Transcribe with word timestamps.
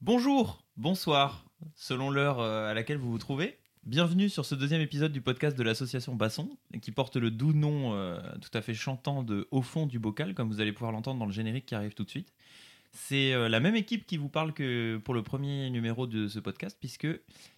Bonjour, 0.00 0.64
bonsoir, 0.76 1.44
selon 1.74 2.08
l'heure 2.08 2.38
euh, 2.38 2.70
à 2.70 2.74
laquelle 2.74 2.98
vous 2.98 3.10
vous 3.10 3.18
trouvez. 3.18 3.58
Bienvenue 3.82 4.28
sur 4.28 4.46
ce 4.46 4.54
deuxième 4.54 4.80
épisode 4.80 5.10
du 5.10 5.20
podcast 5.20 5.58
de 5.58 5.62
l'association 5.64 6.14
Basson, 6.14 6.56
qui 6.80 6.92
porte 6.92 7.16
le 7.16 7.32
doux 7.32 7.52
nom 7.52 7.94
euh, 7.94 8.20
tout 8.40 8.56
à 8.56 8.62
fait 8.62 8.74
chantant 8.74 9.24
de 9.24 9.48
Au 9.50 9.60
fond 9.60 9.86
du 9.86 9.98
bocal, 9.98 10.34
comme 10.34 10.48
vous 10.50 10.60
allez 10.60 10.70
pouvoir 10.70 10.92
l'entendre 10.92 11.18
dans 11.18 11.26
le 11.26 11.32
générique 11.32 11.66
qui 11.66 11.74
arrive 11.74 11.94
tout 11.94 12.04
de 12.04 12.10
suite. 12.10 12.32
C'est 12.92 13.32
euh, 13.32 13.48
la 13.48 13.58
même 13.58 13.74
équipe 13.74 14.06
qui 14.06 14.18
vous 14.18 14.28
parle 14.28 14.52
que 14.52 14.98
pour 14.98 15.14
le 15.14 15.24
premier 15.24 15.68
numéro 15.68 16.06
de 16.06 16.28
ce 16.28 16.38
podcast, 16.38 16.76
puisque 16.78 17.08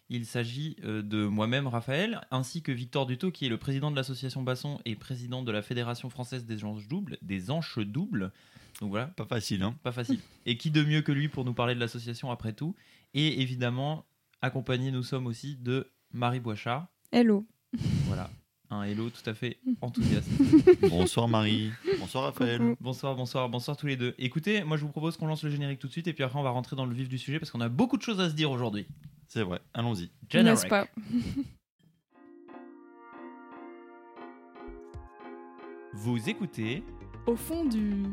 il 0.08 0.24
s'agit 0.24 0.76
de 0.82 1.26
moi-même, 1.26 1.66
Raphaël, 1.66 2.22
ainsi 2.30 2.62
que 2.62 2.72
Victor 2.72 3.04
Dutot, 3.04 3.32
qui 3.32 3.44
est 3.44 3.50
le 3.50 3.58
président 3.58 3.90
de 3.90 3.96
l'association 3.96 4.42
Basson 4.42 4.80
et 4.86 4.96
président 4.96 5.42
de 5.42 5.52
la 5.52 5.60
Fédération 5.60 6.08
française 6.08 6.46
des 6.46 6.64
anches 6.64 6.88
doubles, 6.88 7.18
des 7.20 7.50
anches 7.50 7.78
doubles. 7.80 8.32
Donc 8.80 8.90
voilà, 8.90 9.08
Pas 9.08 9.26
facile, 9.26 9.62
hein 9.62 9.76
pas 9.82 9.92
facile. 9.92 10.20
Et 10.46 10.56
qui 10.56 10.70
de 10.70 10.82
mieux 10.82 11.02
que 11.02 11.12
lui 11.12 11.28
pour 11.28 11.44
nous 11.44 11.52
parler 11.52 11.74
de 11.74 11.80
l'association 11.80 12.30
après 12.30 12.54
tout 12.54 12.74
Et 13.12 13.42
évidemment, 13.42 14.06
accompagnés 14.40 14.90
nous 14.90 15.02
sommes 15.02 15.26
aussi 15.26 15.56
de 15.56 15.92
Marie 16.12 16.40
Boichard. 16.40 16.86
Hello. 17.12 17.46
Voilà, 18.06 18.30
un 18.70 18.84
hello 18.84 19.10
tout 19.10 19.28
à 19.28 19.34
fait 19.34 19.58
enthousiaste. 19.82 20.30
Bonsoir 20.88 21.28
Marie. 21.28 21.70
Bonsoir 21.98 22.24
Raphaël. 22.24 22.58
Coucou. 22.58 22.76
Bonsoir, 22.80 23.14
bonsoir, 23.14 23.50
bonsoir 23.50 23.76
tous 23.76 23.86
les 23.86 23.96
deux. 23.96 24.14
Écoutez, 24.18 24.64
moi 24.64 24.78
je 24.78 24.82
vous 24.82 24.90
propose 24.90 25.18
qu'on 25.18 25.26
lance 25.26 25.44
le 25.44 25.50
générique 25.50 25.78
tout 25.78 25.88
de 25.88 25.92
suite 25.92 26.08
et 26.08 26.14
puis 26.14 26.24
après 26.24 26.38
on 26.38 26.42
va 26.42 26.50
rentrer 26.50 26.74
dans 26.74 26.86
le 26.86 26.94
vif 26.94 27.10
du 27.10 27.18
sujet 27.18 27.38
parce 27.38 27.50
qu'on 27.50 27.60
a 27.60 27.68
beaucoup 27.68 27.98
de 27.98 28.02
choses 28.02 28.20
à 28.20 28.30
se 28.30 28.34
dire 28.34 28.50
aujourd'hui. 28.50 28.86
C'est 29.28 29.42
vrai, 29.42 29.60
allons-y. 29.74 30.10
N'est-ce 30.32 30.66
pas 30.66 30.88
Vous 35.92 36.30
écoutez 36.30 36.82
Au 37.26 37.36
fond 37.36 37.66
du. 37.66 38.04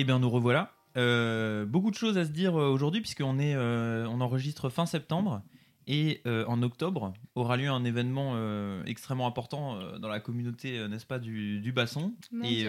Eh 0.00 0.04
bien, 0.04 0.20
nous 0.20 0.30
revoilà. 0.30 0.70
Euh, 0.96 1.66
beaucoup 1.66 1.90
de 1.90 1.96
choses 1.96 2.18
à 2.18 2.24
se 2.24 2.30
dire 2.30 2.56
euh, 2.56 2.68
aujourd'hui, 2.68 3.00
puisqu'on 3.00 3.40
est, 3.40 3.56
euh, 3.56 4.06
on 4.08 4.20
enregistre 4.20 4.68
fin 4.68 4.86
septembre. 4.86 5.42
Et 5.90 6.20
euh, 6.26 6.44
en 6.46 6.62
octobre 6.62 7.14
aura 7.34 7.56
lieu 7.56 7.68
un 7.70 7.82
événement 7.82 8.32
euh, 8.34 8.84
extrêmement 8.84 9.26
important 9.26 9.80
euh, 9.80 9.98
dans 9.98 10.08
la 10.08 10.20
communauté, 10.20 10.86
n'est-ce 10.86 11.06
pas, 11.06 11.18
du, 11.18 11.60
du 11.60 11.72
basson. 11.72 12.14
Et, 12.44 12.64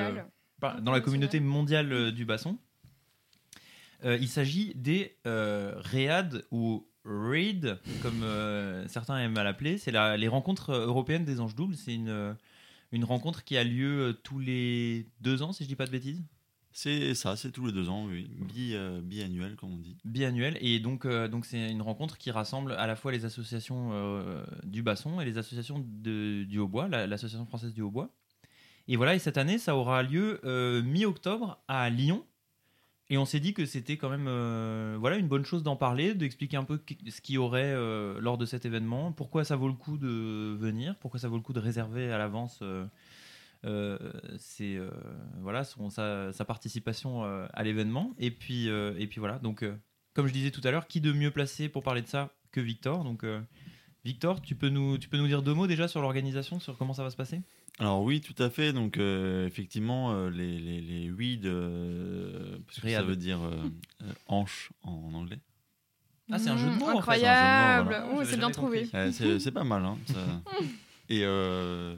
dans 0.82 0.92
la 0.92 1.00
communauté 1.02 1.40
mondiale 1.42 2.12
du 2.14 2.24
basson. 2.26 2.58
Il 4.04 4.30
s'agit 4.30 4.74
des 4.76 5.18
READ 5.26 6.46
ou 6.52 6.88
READ, 7.04 7.80
comme 8.02 8.24
certains 8.88 9.18
aiment 9.20 9.38
à 9.38 9.44
l'appeler. 9.44 9.78
C'est 9.78 9.92
la- 9.92 10.16
les 10.16 10.28
rencontres 10.30 10.72
européennes 10.72 11.26
des 11.26 11.42
anges 11.42 11.56
doubles. 11.56 11.76
C'est 11.76 11.96
une, 11.96 12.38
une 12.94 13.04
rencontre 13.04 13.44
qui 13.44 13.58
a 13.58 13.64
lieu 13.66 14.18
tous 14.24 14.40
les 14.40 15.08
deux 15.20 15.42
ans, 15.42 15.52
si 15.52 15.64
je 15.66 15.68
dis 15.70 15.76
pas 15.76 15.86
de 15.86 15.92
bêtises. 15.92 16.24
C'est 16.72 17.14
ça, 17.16 17.36
c'est 17.36 17.52
tous 17.52 17.66
les 17.66 17.72
deux 17.72 17.90
ans, 17.90 18.06
oui. 18.06 18.30
Euh, 18.76 19.02
biannuel, 19.02 19.56
comme 19.56 19.74
on 19.74 19.78
dit. 19.78 19.98
biannuel 20.06 20.58
et 20.62 20.80
donc 20.80 21.06
euh, 21.06 21.28
donc 21.28 21.46
c'est 21.46 21.70
une 21.72 21.82
rencontre 21.82 22.18
qui 22.18 22.30
rassemble 22.32 22.74
à 22.74 22.86
la 22.88 22.96
fois 22.96 23.12
les 23.12 23.26
associations 23.26 23.90
euh, 23.94 24.44
du 24.64 24.84
basson 24.84 25.20
et 25.20 25.26
les 25.26 25.38
associations 25.38 25.84
de- 25.86 26.44
du 26.44 26.60
hautbois 26.60 26.88
la- 26.88 27.08
l'association 27.08 27.46
française 27.46 27.74
du 27.74 27.82
hautbois 27.82 28.10
et 28.88 28.96
voilà 28.98 29.16
et 29.16 29.20
cette 29.20 29.38
année 29.38 29.58
ça 29.58 29.76
aura 29.76 30.04
lieu 30.04 30.40
mi-octobre 30.86 31.60
à 31.68 31.90
Lyon 31.90 32.24
et 33.10 33.18
on 33.18 33.26
s'est 33.26 33.40
dit 33.40 33.54
que 33.54 33.66
c'était 33.66 33.98
quand 33.98 34.10
même 34.10 34.28
voilà 35.00 35.18
une 35.18 35.28
bonne 35.28 35.46
chose 35.46 35.64
d'en 35.64 35.76
parler 35.76 36.14
d'expliquer 36.14 36.58
un 36.58 36.64
peu 36.66 36.80
ce 37.08 37.22
qu'il 37.22 37.36
y 37.36 37.38
aurait 37.40 37.74
lors 38.20 38.38
de 38.38 38.46
cet 38.46 38.66
événement 38.66 39.12
pourquoi 39.12 39.44
ça 39.44 39.56
vaut 39.56 39.68
le 39.68 39.74
coup 39.74 39.98
de 39.98 40.56
venir 40.60 40.96
pourquoi 41.00 41.20
ça 41.20 41.28
vaut 41.30 41.38
le 41.38 41.42
coup 41.44 41.54
de 41.54 41.60
réserver 41.60 42.12
à 42.12 42.18
l'avance 42.18 42.62
c'est 43.64 44.76
euh, 44.78 44.90
voilà 45.42 45.64
son, 45.64 45.90
sa, 45.90 46.32
sa 46.32 46.46
participation 46.46 47.26
euh, 47.26 47.46
à 47.54 47.64
l'événement 47.64 48.14
et 48.18 48.32
puis 48.32 48.70
euh, 48.70 48.94
et 48.98 49.08
puis 49.08 49.20
voilà 49.20 49.40
donc 49.40 49.64
euh, 49.64 49.76
comme 50.14 50.28
je 50.28 50.34
disais 50.34 50.52
tout 50.52 50.62
à 50.64 50.72
l'heure 50.72 50.88
qui 50.88 51.02
de 51.02 51.12
mieux 51.12 51.32
placé 51.32 51.70
pour 51.70 51.84
parler 51.84 52.02
de 52.02 52.08
ça 52.08 52.34
que 52.52 52.62
Victor? 52.62 53.04
Donc 53.04 53.24
euh, 53.24 53.42
Victor 54.06 54.42
tu 54.42 54.56
peux 54.56 54.70
nous 54.70 54.98
tu 54.98 55.10
peux 55.10 55.18
nous 55.18 55.28
dire 55.28 55.42
deux 55.42 55.54
mots 55.54 55.68
déjà 55.68 55.88
sur 55.88 56.02
l'organisation 56.02 56.60
sur 56.60 56.78
comment 56.78 56.94
ça 56.94 57.04
va 57.04 57.10
se 57.10 57.18
passer? 57.18 57.42
Alors 57.80 58.02
oui, 58.02 58.20
tout 58.20 58.36
à 58.44 58.50
fait. 58.50 58.74
Donc 58.74 58.98
euh, 58.98 59.48
effectivement, 59.48 60.12
euh, 60.12 60.30
les, 60.30 60.60
les, 60.60 60.82
les 60.82 61.12
weed, 61.12 61.46
euh, 61.46 62.58
parce 62.68 62.82
que 62.82 62.90
ça 62.90 63.02
veut 63.04 63.16
dire 63.16 63.42
euh, 63.42 63.56
euh, 64.02 64.12
hanche 64.28 64.72
en 64.84 65.14
anglais. 65.14 65.40
Ah, 66.32 66.38
c'est 66.38 66.50
un 66.50 66.58
jeu 66.58 66.70
de 66.70 66.76
mots, 66.76 66.86
en 66.86 66.92
fait. 66.92 66.98
Incroyable. 66.98 67.96
C'est 67.96 68.14
voilà. 68.14 68.38
bien 68.38 68.52
trouvé. 68.52 68.90
Euh, 68.94 69.12
c'est 69.12 69.40
c'est 69.40 69.52
pas 69.52 69.64
mal, 69.64 69.84
hein, 69.86 69.98
ça. 70.06 70.14
Et 71.12 71.22
euh, 71.24 71.96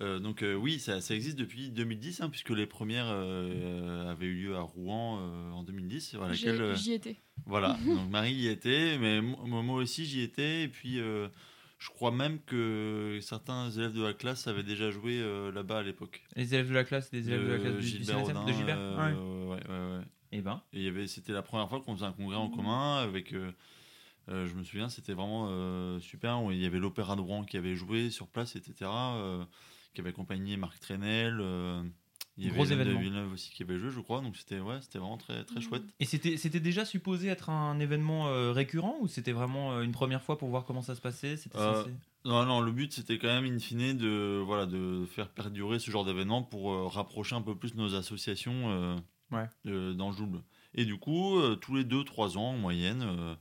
euh, 0.00 0.18
donc 0.18 0.42
euh, 0.42 0.54
oui, 0.54 0.80
ça, 0.80 1.00
ça 1.00 1.14
existe 1.14 1.38
depuis 1.38 1.70
2010, 1.70 2.20
hein, 2.22 2.28
puisque 2.28 2.50
les 2.50 2.66
premières 2.66 3.06
euh, 3.08 4.10
avaient 4.10 4.26
eu 4.26 4.34
lieu 4.34 4.56
à 4.56 4.60
Rouen 4.62 5.20
euh, 5.20 5.50
en 5.52 5.62
2010. 5.62 6.14
à 6.20 6.32
J'ai- 6.32 6.46
laquelle, 6.46 6.62
euh, 6.62 6.74
J'y 6.74 6.92
étais. 6.92 7.16
Voilà, 7.46 7.78
donc 7.86 8.10
Marie 8.10 8.34
y 8.34 8.48
était, 8.48 8.98
mais 8.98 9.20
mo- 9.20 9.62
moi 9.62 9.76
aussi 9.80 10.04
j'y 10.06 10.22
étais, 10.22 10.64
et 10.64 10.68
puis 10.68 10.98
euh, 10.98 11.28
je 11.78 11.88
crois 11.90 12.10
même 12.10 12.40
que 12.46 13.18
certains 13.22 13.70
élèves 13.70 13.92
de 13.92 14.02
la 14.02 14.12
classe 14.12 14.48
avaient 14.48 14.64
déjà 14.64 14.90
joué 14.90 15.20
euh, 15.20 15.52
là-bas 15.52 15.78
à 15.78 15.82
l'époque. 15.84 16.24
les 16.34 16.52
élèves 16.52 16.68
de 16.68 16.74
la 16.74 16.82
classe 16.84 17.10
les 17.12 17.28
élèves 17.28 17.44
de, 17.46 17.52
la 17.52 17.58
classe 17.60 17.74
du, 17.74 17.80
du 17.80 17.86
Gilbert 17.86 18.20
Rodin, 18.20 18.44
de 18.44 18.52
Gilbert 18.52 18.76
euh, 18.78 19.46
ouais. 19.46 19.56
ouais, 19.56 19.68
ouais, 19.68 19.98
ouais. 19.98 20.04
et 20.32 20.42
ben 20.42 20.60
Et 20.72 21.06
c'était 21.06 21.32
la 21.32 21.42
première 21.42 21.68
fois 21.68 21.80
qu'on 21.80 21.94
faisait 21.94 22.06
un 22.06 22.12
congrès 22.12 22.36
en 22.36 22.48
commun 22.50 22.96
avec. 22.96 23.32
Euh, 24.28 24.46
je 24.46 24.54
me 24.54 24.62
souviens, 24.64 24.88
c'était 24.88 25.14
vraiment 25.14 25.48
euh, 25.50 25.98
super. 26.00 26.42
où 26.42 26.50
Il 26.52 26.58
y 26.58 26.66
avait 26.66 26.78
l'Opéra 26.78 27.16
de 27.16 27.20
Rouen 27.20 27.44
qui 27.44 27.56
avait 27.56 27.74
joué 27.76 28.10
sur 28.10 28.26
place, 28.28 28.56
etc. 28.56 28.74
euh, 29.14 29.44
qui 29.94 30.00
avait 30.00 30.10
accompagné 30.10 30.56
Marc 30.56 30.78
Trenel. 30.80 31.38
euh, 31.40 31.82
il 32.40 32.44
y 32.44 32.46
avait 32.50 32.56
Gros 32.56 32.66
de 32.66 32.72
événement. 32.72 33.00
Villeneuve 33.00 33.32
aussi 33.32 33.50
qui 33.50 33.64
avait 33.64 33.78
joué, 33.80 33.90
je 33.90 33.98
crois. 33.98 34.20
Donc 34.20 34.36
c'était 34.36 34.60
ouais, 34.60 34.80
c'était 34.80 34.98
vraiment 35.00 35.16
très, 35.18 35.42
très 35.44 35.60
chouette. 35.60 35.82
et 35.98 36.04
c'était 36.04 36.36
c'était 36.36 36.60
déjà 36.60 36.84
supposé 36.84 37.26
être 37.26 37.50
un 37.50 37.80
événement 37.80 38.28
euh, 38.28 38.52
récurrent 38.52 38.94
ou 39.00 39.08
c'était 39.08 39.32
vraiment 39.32 39.72
euh, 39.72 39.82
une 39.82 39.90
première 39.90 40.22
fois 40.22 40.38
pour 40.38 40.48
voir 40.48 40.64
comment 40.64 40.80
ça 40.82 40.94
se 40.94 41.00
passait 41.00 41.36
c'était 41.36 41.58
Euh, 41.58 41.82
censé- 41.82 41.90
Non, 42.24 42.44
non, 42.46 42.60
le 42.60 42.70
but 42.70 42.92
c'était 42.92 43.18
quand 43.18 43.26
même 43.26 43.44
in 43.44 43.58
fine 43.58 43.96
de, 43.96 44.40
voilà, 44.46 44.66
de 44.66 45.04
faire 45.10 45.28
perdurer 45.30 45.80
ce 45.80 45.90
genre 45.90 46.04
d'événement 46.04 46.44
pour 46.44 46.70
euh, 46.72 46.86
rapprocher 46.86 47.34
un 47.34 47.42
peu 47.42 47.56
plus 47.56 47.74
nos 47.74 47.96
associations 47.96 48.70
euh, 48.70 48.96
Ouais. 49.32 49.46
euh, 49.66 49.92
dans 49.94 50.10
le 50.10 50.16
double. 50.16 50.40
Et 50.74 50.84
du 50.84 50.96
coup, 50.96 51.40
euh, 51.40 51.56
tous 51.56 51.74
les 51.74 51.82
2-3 51.84 52.36
ans 52.38 52.50
en 52.50 52.56
moyenne, 52.56 53.02
euh, 53.02 53.34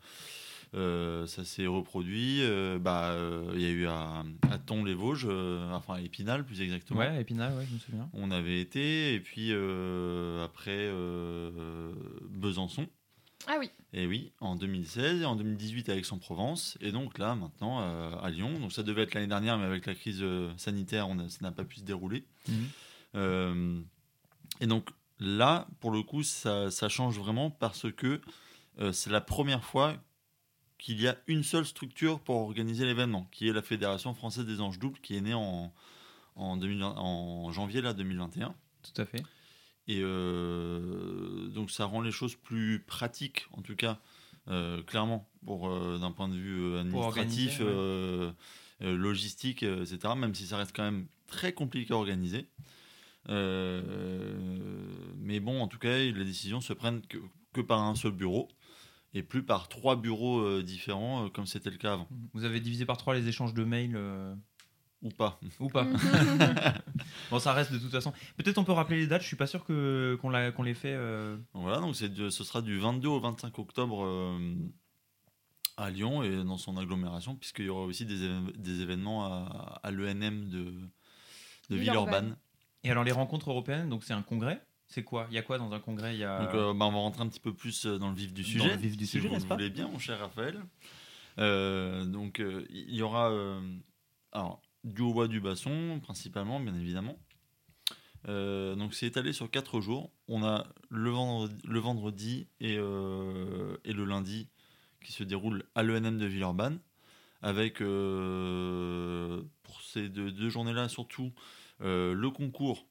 ça 0.73 1.43
s'est 1.45 1.67
reproduit. 1.67 2.41
euh, 2.41 2.77
bah, 2.79 3.11
euh, 3.11 3.51
Il 3.55 3.61
y 3.61 3.65
a 3.65 3.69
eu 3.69 3.87
à, 3.87 4.23
à 4.51 4.57
Thon-les-Vosges, 4.59 5.25
euh, 5.29 5.71
enfin 5.73 5.95
à 5.95 6.01
Épinal 6.01 6.45
plus 6.45 6.61
exactement. 6.61 6.99
ouais 6.99 7.21
Épinal 7.21 7.53
ouais 7.55 7.65
je 7.69 7.73
me 7.73 7.79
souviens 7.79 8.09
On 8.13 8.31
avait 8.31 8.59
été, 8.61 9.13
et 9.13 9.19
puis 9.19 9.49
euh, 9.51 10.43
après 10.45 10.71
euh, 10.77 11.91
Besançon. 12.29 12.87
Ah 13.47 13.55
oui. 13.59 13.69
Et 13.93 14.05
oui, 14.07 14.33
en 14.41 14.55
2016 14.55 15.21
et 15.21 15.25
en 15.25 15.35
2018 15.37 15.87
à 15.89 15.95
Aix-en-Provence. 15.95 16.77
Et 16.81 16.91
donc 16.91 17.17
là, 17.17 17.33
maintenant, 17.35 17.81
euh, 17.81 18.11
à 18.21 18.29
Lyon. 18.29 18.51
Donc 18.59 18.73
ça 18.73 18.83
devait 18.83 19.03
être 19.03 19.13
l'année 19.13 19.27
dernière, 19.27 19.57
mais 19.57 19.63
avec 19.65 19.85
la 19.85 19.95
crise 19.95 20.19
euh, 20.21 20.51
sanitaire, 20.57 21.07
on 21.07 21.17
a- 21.19 21.29
ça 21.29 21.37
n'a 21.43 21.51
pas 21.51 21.63
pu 21.63 21.77
se 21.77 21.83
dérouler. 21.85 22.25
Mhm. 22.49 22.55
Euh, 23.15 23.79
et 24.59 24.67
donc 24.67 24.89
là, 25.19 25.67
pour 25.79 25.91
le 25.91 26.03
coup, 26.03 26.23
ça, 26.23 26.69
ça 26.71 26.89
change 26.89 27.17
vraiment 27.17 27.49
parce 27.49 27.89
que 27.93 28.19
euh, 28.79 28.91
c'est 28.91 29.09
la 29.11 29.21
première 29.21 29.63
fois 29.63 29.95
qu'il 30.77 31.01
y 31.01 31.07
a 31.07 31.17
une 31.27 31.43
seule 31.43 31.65
structure 31.65 32.19
pour 32.19 32.37
organiser 32.37 32.85
l'événement, 32.85 33.27
qui 33.31 33.47
est 33.47 33.53
la 33.53 33.61
Fédération 33.61 34.13
française 34.13 34.45
des 34.45 34.61
anges 34.61 34.79
doubles, 34.79 34.99
qui 35.01 35.15
est 35.15 35.21
née 35.21 35.33
en, 35.33 35.73
en, 36.35 36.57
2020 36.57 36.95
en 36.97 37.51
janvier 37.51 37.81
là, 37.81 37.93
2021. 37.93 38.53
tout 38.83 39.01
à 39.01 39.05
fait 39.05 39.23
Et 39.87 40.01
euh, 40.01 41.47
donc 41.47 41.71
ça 41.71 41.85
rend 41.85 42.01
les 42.01 42.11
choses 42.11 42.35
plus 42.35 42.83
pratiques, 42.85 43.47
en 43.53 43.61
tout 43.61 43.75
cas, 43.75 43.99
euh, 44.49 44.83
clairement, 44.83 45.27
pour 45.45 45.69
euh, 45.69 45.97
d'un 45.97 46.11
point 46.11 46.29
de 46.29 46.35
vue 46.35 46.77
administratif, 46.77 47.59
ouais. 47.59 48.33
logistique, 48.81 49.63
etc. 49.63 50.13
Même 50.15 50.35
si 50.35 50.45
ça 50.45 50.57
reste 50.57 50.75
quand 50.75 50.83
même 50.83 51.07
très 51.25 51.53
compliqué 51.53 51.93
à 51.93 51.97
organiser. 51.97 52.47
Mais 53.27 53.81
bon, 55.39 55.59
en 55.59 55.67
tout 55.67 55.79
cas, 55.79 55.97
les 55.97 56.13
décisions 56.13 56.61
se 56.61 56.73
prennent 56.73 57.01
que, 57.01 57.17
que 57.51 57.61
par 57.61 57.81
un 57.81 57.95
seul 57.95 58.11
bureau 58.11 58.47
et 59.17 59.23
plus 59.23 59.43
par 59.43 59.67
trois 59.69 59.95
bureaux 59.95 60.39
euh, 60.39 60.63
différents, 60.63 61.25
euh, 61.25 61.29
comme 61.29 61.45
c'était 61.45 61.69
le 61.69 61.77
cas 61.77 61.93
avant. 61.93 62.07
vous 62.33 62.43
avez 62.45 62.59
divisé 62.59 62.85
par 62.85 62.97
trois 62.97 63.15
les 63.15 63.27
échanges 63.27 63.53
de 63.53 63.63
mails 63.63 63.95
euh, 63.95 64.33
Ou 65.01 65.09
pas. 65.09 65.39
ou 65.59 65.67
pas 65.69 65.85
Bon, 67.31 67.39
ça 67.39 67.53
reste 67.53 67.71
de 67.71 67.79
toute 67.79 67.91
façon. 67.91 68.13
Peut-être 68.37 68.57
on 68.57 68.63
peut 68.63 68.71
rappeler 68.73 68.97
les 68.99 69.07
dates. 69.07 69.21
Je 69.21 69.27
suis 69.27 69.35
pas 69.35 69.47
sûr 69.47 69.63
que 69.65 70.17
qu'on 70.21 70.29
l'a- 70.29 70.51
qu'on 70.51 70.63
les 70.63 70.73
fait. 70.73 70.93
euh, 70.93 71.37
Voilà, 71.53 71.79
donc 71.79 71.95
c'est 71.95 72.13
ce 72.29 72.43
sera 72.43 72.61
du 72.61 72.77
22 72.79 73.07
au 73.07 73.19
25 73.19 73.57
octobre 73.59 74.03
euh, 74.05 74.55
à 75.77 75.89
Lyon 75.89 76.23
et 76.23 76.43
dans 76.43 76.57
son 76.57 76.77
agglomération, 76.77 77.35
puisqu'il 77.35 77.65
y 77.65 77.69
aura 77.69 77.83
aussi 77.85 78.05
des, 78.05 78.29
des 78.57 78.81
événements 78.81 79.25
à, 79.25 79.79
à 79.83 79.91
l'ENM 79.91 80.49
de, 80.49 80.59
de 81.69 81.75
Villeurbanne. 81.75 81.79
Villeurbanne. 81.79 82.37
Et 82.83 82.91
alors 82.91 83.03
les 83.03 83.11
rencontres 83.11 83.49
européennes, 83.49 83.89
donc 83.89 84.03
c'est 84.03 84.13
un 84.13 84.21
congrès. 84.23 84.61
C'est 84.87 85.03
quoi? 85.03 85.27
Il 85.29 85.35
y 85.35 85.37
a 85.37 85.41
quoi 85.41 85.57
dans 85.57 85.71
un 85.73 85.79
congrès? 85.79 86.15
Il 86.15 86.19
y 86.19 86.23
a... 86.23 86.45
Donc, 86.45 86.55
euh, 86.55 86.73
bah, 86.73 86.85
on 86.85 86.91
va 86.91 86.97
rentrer 86.97 87.21
un 87.21 87.27
petit 87.27 87.41
peu 87.41 87.53
plus 87.53 87.85
euh, 87.85 87.97
dans 87.97 88.09
le 88.09 88.15
vif 88.15 88.33
du 88.33 88.41
Dans 88.43 88.47
sujet. 88.47 88.69
le 88.69 88.77
vif 88.77 88.95
du 88.97 89.05
si 89.05 89.11
sujet, 89.19 89.27
vous 89.27 89.45
pas 89.45 89.55
voulez 89.55 89.69
bien, 89.69 89.87
mon 89.87 89.99
cher 89.99 90.19
Raphaël. 90.19 90.57
Euh, 91.39 92.05
donc, 92.05 92.39
euh, 92.39 92.65
il 92.69 92.95
y 92.95 93.01
aura 93.01 93.31
alors, 94.31 94.61
du 94.83 95.01
hautbois, 95.01 95.27
du 95.27 95.41
basson, 95.41 95.99
principalement, 96.01 96.59
bien 96.59 96.73
évidemment. 96.75 97.19
Donc, 98.25 98.93
c'est 98.93 99.07
étalé 99.07 99.33
sur 99.33 99.49
4 99.51 99.81
jours. 99.81 100.11
On 100.27 100.43
a 100.43 100.67
le 100.89 101.09
vendredi, 101.09 101.55
le 101.65 101.79
vendredi 101.79 102.47
et, 102.59 102.73
et 102.73 103.93
le 103.93 104.05
lundi 104.05 104.49
qui 105.03 105.11
se 105.11 105.23
déroulent 105.23 105.63
à 105.75 105.83
l'ENM 105.83 106.17
de 106.17 106.25
Villeurbanne. 106.25 106.79
Avec, 107.41 107.77
pour 107.79 107.85
ces 109.81 110.09
deux, 110.09 110.31
deux 110.31 110.49
journées-là, 110.49 110.89
surtout, 110.89 111.31
le 111.79 112.27
concours 112.29 112.86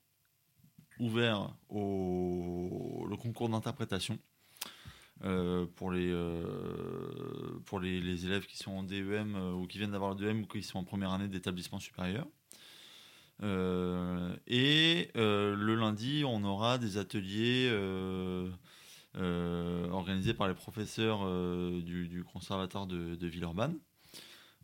ouvert 0.98 1.54
au 1.68 3.08
concours 3.20 3.48
d'interprétation 3.48 4.18
euh, 5.24 5.64
pour 5.76 5.90
les 5.90 6.10
euh, 6.10 7.58
les, 7.80 8.26
élèves 8.26 8.44
qui 8.44 8.58
sont 8.58 8.72
en 8.72 8.82
DEM 8.82 9.34
euh, 9.34 9.52
ou 9.52 9.66
qui 9.66 9.78
viennent 9.78 9.92
d'avoir 9.92 10.10
le 10.10 10.16
DEM 10.16 10.42
ou 10.42 10.46
qui 10.46 10.62
sont 10.62 10.78
en 10.78 10.84
première 10.84 11.10
année 11.10 11.28
d'établissement 11.28 11.80
supérieur. 11.80 12.26
Et 13.42 15.10
le 15.14 15.74
lundi, 15.74 16.24
on 16.26 16.42
aura 16.44 16.78
des 16.78 16.98
ateliers 16.98 17.70
organisés 19.14 20.34
par 20.34 20.48
les 20.48 20.54
professeurs 20.54 21.20
du, 21.82 22.08
du 22.08 22.24
conservatoire 22.24 22.86
de, 22.86 23.14
de 23.14 23.26
Villeurbanne. 23.26 23.78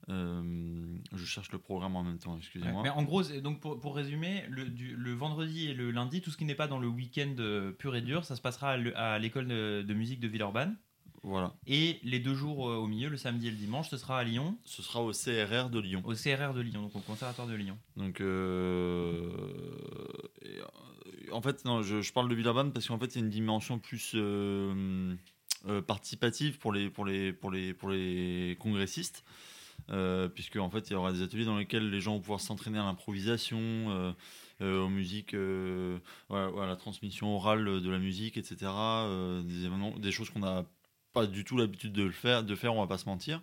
Euh, 0.08 0.96
je 1.14 1.24
cherche 1.24 1.52
le 1.52 1.58
programme 1.58 1.94
en 1.96 2.02
même 2.02 2.18
temps, 2.18 2.32
Ouais, 2.32 2.38
excusez-moi. 2.38 2.82
Mais 2.82 2.88
en 2.90 3.02
gros, 3.04 3.22
donc 3.22 3.60
pour, 3.60 3.78
pour 3.80 3.94
résumer, 3.94 4.44
le, 4.48 4.64
du- 4.68 4.96
le 4.96 5.12
vendredi 5.14 5.68
et 5.68 5.74
le 5.74 5.90
lundi, 5.92 6.20
tout 6.20 6.30
ce 6.30 6.36
qui 6.36 6.44
n'est 6.44 6.56
pas 6.56 6.66
dans 6.66 6.78
le 6.80 6.88
week-end 6.88 7.34
euh, 7.38 7.70
pur 7.72 7.94
et 7.94 8.00
dur, 8.02 8.24
ça 8.24 8.34
se 8.34 8.40
passera 8.42 8.70
à 8.72 8.76
le- 8.76 8.96
à 8.98 9.18
l'école 9.20 9.46
de, 9.46 9.82
de 9.86 9.94
musique 9.94 10.18
de 10.20 10.26
Villeurbanne. 10.28 10.76
Voilà, 11.24 11.54
Et 11.68 12.00
les 12.02 12.18
deux 12.18 12.34
jours 12.34 12.68
euh, 12.68 12.74
au 12.78 12.88
milieu, 12.88 13.08
le 13.08 13.16
samedi 13.16 13.46
et 13.46 13.50
le 13.52 13.56
dimanche, 13.56 13.88
ce 13.90 13.96
sera 13.96 14.18
à 14.18 14.24
Lyon, 14.24 14.58
ce 14.64 14.82
sera 14.82 15.00
au 15.00 15.12
CRR 15.12 15.70
de 15.70 15.78
Lyon. 15.78 16.02
au 16.04 16.14
CRR 16.14 16.52
de 16.52 16.60
Lyon, 16.62 16.82
donc 16.82 16.96
au 16.96 16.98
Conservatoire 16.98 17.46
de 17.46 17.54
Lyon. 17.54 17.78
Donc, 17.96 18.20
euh, 18.20 19.30
en 21.30 21.40
fait, 21.40 21.64
non, 21.64 21.82
je, 21.82 22.00
je 22.02 22.12
parle 22.12 22.28
de 22.28 22.34
Villeurbanne 22.34 22.72
parce 22.72 22.88
qu'en 22.88 22.98
fait, 22.98 23.14
il 23.14 23.18
y 23.18 23.22
a 23.22 23.24
une 23.24 23.30
dimension 23.30 23.78
plus 23.78 24.12
euh, 24.16 25.14
participative 25.86 26.58
pour 26.58 26.72
les, 26.72 26.90
pour 26.90 27.04
les, 27.04 27.32
pour 27.32 27.50
les, 27.52 27.72
pour 27.72 27.90
les 27.90 28.56
congressistes. 28.58 29.24
Euh, 29.90 30.28
puisque 30.28 30.56
en 30.56 30.70
fait 30.70 30.90
il 30.90 30.92
y 30.92 30.96
aura 30.96 31.12
des 31.12 31.22
ateliers 31.22 31.44
dans 31.44 31.58
lesquels 31.58 31.90
les 31.90 32.00
gens 32.00 32.14
vont 32.14 32.20
pouvoir 32.20 32.40
s'entraîner 32.40 32.78
à 32.78 32.84
l'improvisation, 32.84 33.58
euh, 33.58 34.12
euh, 34.60 34.82
aux 34.82 34.88
musiques, 34.88 35.34
euh, 35.34 35.98
à 36.30 36.66
la 36.66 36.76
transmission 36.76 37.34
orale 37.34 37.64
de 37.80 37.90
la 37.90 37.98
musique, 37.98 38.36
etc. 38.36 38.70
des, 39.44 40.12
choses 40.12 40.30
qu'on 40.30 40.40
n'a 40.40 40.64
pas 41.12 41.26
du 41.26 41.44
tout 41.44 41.56
l'habitude 41.56 41.92
de 41.92 42.08
faire, 42.10 42.44
de 42.44 42.54
faire, 42.54 42.74
on 42.74 42.80
va 42.80 42.86
pas 42.86 42.98
se 42.98 43.06
mentir. 43.06 43.42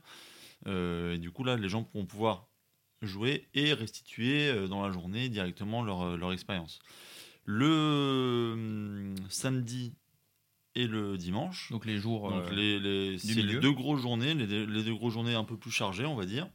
Et 0.65 1.17
du 1.17 1.31
coup 1.31 1.43
là, 1.43 1.55
les 1.55 1.69
gens 1.69 1.83
pourront 1.83 2.05
pouvoir 2.05 2.47
jouer 3.01 3.47
et 3.53 3.73
restituer 3.73 4.67
dans 4.67 4.85
la 4.85 4.91
journée 4.91 5.29
directement 5.29 5.83
leur, 5.83 6.31
expérience. 6.31 6.79
Le 7.45 9.15
samedi 9.29 9.93
et 10.81 10.87
le 10.87 11.17
dimanche, 11.17 11.69
Donc 11.71 11.85
les 11.85 11.97
jours. 11.97 12.29
donc 12.29 12.43
euh, 12.51 12.55
les, 12.55 12.79
les- 12.79 13.17
c'est 13.17 13.33
les 13.41 13.59
deux 13.59 13.71
grosses 13.71 14.01
journées, 14.01 14.33
les, 14.33 14.47
deux- 14.47 14.65
les 14.65 14.83
deux 14.83 14.93
grosses 14.95 15.13
journées 15.13 15.35
un 15.35 15.43
peu 15.43 15.57
plus 15.57 15.71
chargées, 15.71 16.05
on 16.05 16.15
va 16.15 16.25
dire, 16.25 16.47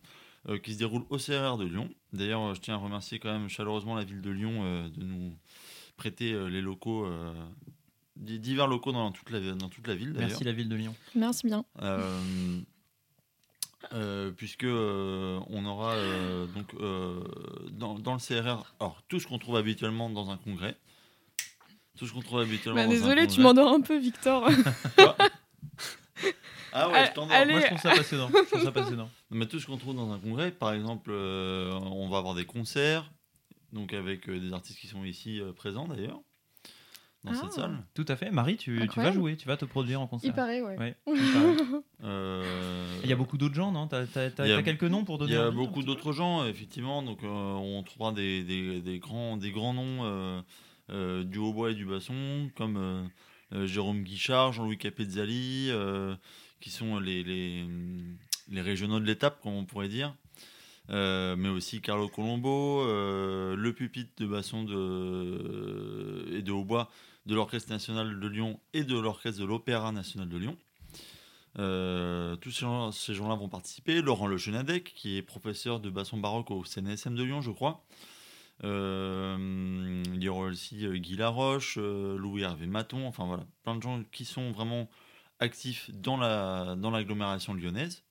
euh, 0.49 0.59
qui 0.59 0.73
se 0.75 0.79
déroulent 0.79 1.05
au 1.11 1.17
CRR 1.19 1.57
de 1.59 1.65
Lyon. 1.65 1.89
D'ailleurs, 2.13 2.43
euh, 2.43 2.55
je 2.55 2.61
tiens 2.61 2.75
à 2.75 2.79
remercier 2.79 3.19
quand 3.19 3.33
même 3.33 3.49
chaleureusement 3.49 3.95
la 3.95 4.05
ville 4.05 4.21
de 4.21 4.31
Lyon 4.31 4.61
euh, 4.65 4.89
de 4.91 5.05
nous 5.05 5.37
prêter 5.97 6.33
euh, 6.33 6.49
les 6.49 6.61
locaux, 6.61 7.05
euh, 7.07 7.33
di- 8.17 8.39
divers 8.41 8.67
locaux 8.67 8.93
dans 8.93 9.11
toute 9.13 9.31
la, 9.31 9.41
dans 9.53 9.69
toute 9.69 9.87
la 9.87 9.95
ville 9.95 10.13
d'ailleurs. 10.13 10.29
Merci 10.31 10.45
la 10.45 10.53
ville 10.53 10.69
de 10.69 10.77
Lyon. 10.77 10.95
Merci 11.15 11.47
bien. 11.47 11.65
Euh, 11.83 12.61
euh, 13.93 14.31
puisque 14.31 14.65
euh, 14.65 15.39
on 15.49 15.67
aura 15.67 15.93
euh, 15.93 16.47
donc 16.47 16.73
euh, 16.81 17.21
dans, 17.73 17.99
dans 17.99 18.15
le 18.15 18.19
CRR 18.19 18.75
alors 18.81 19.03
tout 19.09 19.21
ce 19.21 19.27
qu'on 19.27 19.39
trouve 19.39 19.57
habituellement 19.57 20.09
dans 20.09 20.31
un 20.31 20.39
congrès 20.39 20.77
tout 21.99 22.07
ce 22.07 22.13
qu'on 22.13 22.21
trouve 22.21 22.41
habituellement 22.41 22.83
Bah, 22.83 22.89
désolé, 22.89 23.27
tu 23.27 23.41
m'endors 23.41 23.73
un 23.73 23.81
peu, 23.81 23.97
Victor. 23.99 24.49
Ah 26.77 26.89
ouais 26.89 27.07
je 27.07 27.13
t'endors 27.13 27.37
Allez. 27.37 27.53
Moi 27.53 27.61
je 27.61 27.67
trouve 27.67 27.79
ça 27.81 27.91
passionnant. 27.95 28.29
Je 28.33 28.49
trouve 28.51 28.65
ça 28.65 28.73
passionnant. 28.73 29.09
mais 29.31 29.47
tout 29.47 29.61
ce 29.61 29.67
qu'on 29.67 29.77
trouve 29.77 29.95
dans 29.95 30.11
un 30.13 30.19
congrès 30.19 30.51
par 30.51 30.73
exemple 30.73 31.11
euh, 31.13 31.71
on 31.73 32.09
va 32.09 32.19
avoir 32.19 32.35
des 32.35 32.47
concerts 32.47 33.13
donc 33.73 33.93
avec 33.93 34.29
euh, 34.29 34.41
des 34.41 34.53
artistes 34.53 34.81
qui 34.81 34.89
sont 34.89 35.05
ici 35.05 35.41
euh, 35.41 35.53
présents 35.53 35.87
d'ailleurs 35.87 36.21
dans 37.23 37.31
Ah. 37.33 37.39
cette 37.43 37.53
salle 37.53 37.79
Tout 37.95 38.05
à 38.09 38.17
fait. 38.17 38.31
Marie, 38.33 38.57
tu, 38.57 38.87
tu 38.93 39.01
vas 39.01 39.11
jouer, 39.13 39.37
tu 39.37 39.47
vas 39.49 39.57
te 39.57 39.65
produire 39.65 39.99
en 40.01 40.07
concert. 40.07 40.29
Il 40.29 40.35
paraît, 40.35 40.61
ouais. 40.61 40.77
Ouais, 40.77 40.95
il 41.07 41.33
paraît. 41.33 41.81
Euh, 42.03 42.99
Il 43.03 43.09
y 43.09 43.13
a 43.15 43.17
beaucoup 43.17 43.39
d'autres 43.39 43.55
gens, 43.55 43.73
non? 43.73 43.87
T'as 43.87 44.05
t'as- 44.07 44.31
t'as- 44.31 44.45
Il 44.47 44.51
y 44.51 44.53
a- 44.53 44.57
t'as 44.57 44.63
quelques 44.63 44.83
noms 44.85 45.05
pour 45.05 45.15
Il 45.17 45.19
donner 45.21 45.33
y 45.33 45.37
a 45.37 45.51
beaucoup 45.51 45.83
d'autres 45.83 46.13
gens, 46.13 46.45
effectivement. 46.45 47.03
Donc, 47.03 47.23
euh, 47.25 47.27
on 47.29 47.83
trouvera 47.83 48.13
des, 48.13 48.43
des, 48.45 48.83
des 48.83 48.99
grands, 48.99 49.39
des 49.39 49.53
grands 49.53 49.73
noms 49.73 50.43
du 50.89 51.39
hautbois 51.39 51.71
et 51.71 51.75
du 51.75 51.87
basson, 51.87 52.51
comme 52.57 52.77
euh, 52.77 53.05
euh, 53.55 53.67
Jérôme 53.67 54.03
Guichard, 54.03 54.53
Jean-Louis 54.53 54.79
Capezzali, 54.79 55.69
euh, 55.71 56.15
qui 56.61 56.71
sont 56.71 56.99
les, 56.99 57.67
régionaux 58.53 59.01
de 59.01 59.05
l'étape, 59.05 59.41
comme 59.43 59.53
on 59.53 59.65
pourrait 59.65 59.89
dire. 59.89 60.15
Euh, 60.91 61.35
mais 61.37 61.49
aussi 61.49 61.81
Carlo 61.81 62.09
Colombo, 62.09 62.83
euh, 62.83 63.57
le 63.57 63.73
pupitre 63.73 64.11
de 64.19 64.27
basson 64.27 64.65
et 64.65 66.43
de 66.43 66.53
hautbois 66.53 66.91
de 67.25 67.35
l'Orchestre 67.35 67.71
national 67.71 68.21
de 68.21 68.29
Lyon 68.29 68.61
et 68.75 68.85
de 68.85 68.99
l'Orchestre 68.99 69.41
de 69.41 69.47
l'Opéra 69.47 69.93
national 69.93 70.29
de 70.29 70.37
Lyon. 70.37 70.59
Euh, 71.59 72.37
tous 72.37 72.51
ces 72.51 73.15
gens-là 73.15 73.35
vont 73.35 73.49
participer. 73.49 74.03
Laurent 74.03 74.27
Le 74.27 74.37
Chenadec, 74.37 74.93
qui 74.95 75.17
est 75.17 75.23
professeur 75.23 75.81
de 75.81 75.89
basson 75.89 76.19
baroque 76.19 76.51
au 76.51 76.65
CNSM 76.65 77.15
de 77.15 77.23
Lyon, 77.23 77.41
je 77.41 77.51
crois. 77.51 77.83
Euh, 78.63 80.03
il 80.15 80.23
y 80.23 80.29
aura 80.29 80.47
aussi 80.47 80.87
euh, 80.87 80.97
Guy 80.97 81.17
Laroche, 81.17 81.77
euh, 81.81 82.17
Louis-Hervé 82.17 82.67
Maton, 82.67 83.07
enfin 83.07 83.27
voilà, 83.27 83.45
plein 83.63 83.75
de 83.77 83.83
gens 83.83 84.03
qui 84.13 84.25
sont 84.25 84.53
vraiment 84.53 84.89
actifs 85.41 85.91
dans 85.93 86.17
la 86.17 86.77
dans 86.77 86.91
l'agglomération 86.91 87.55
lyonnaise. 87.55 88.05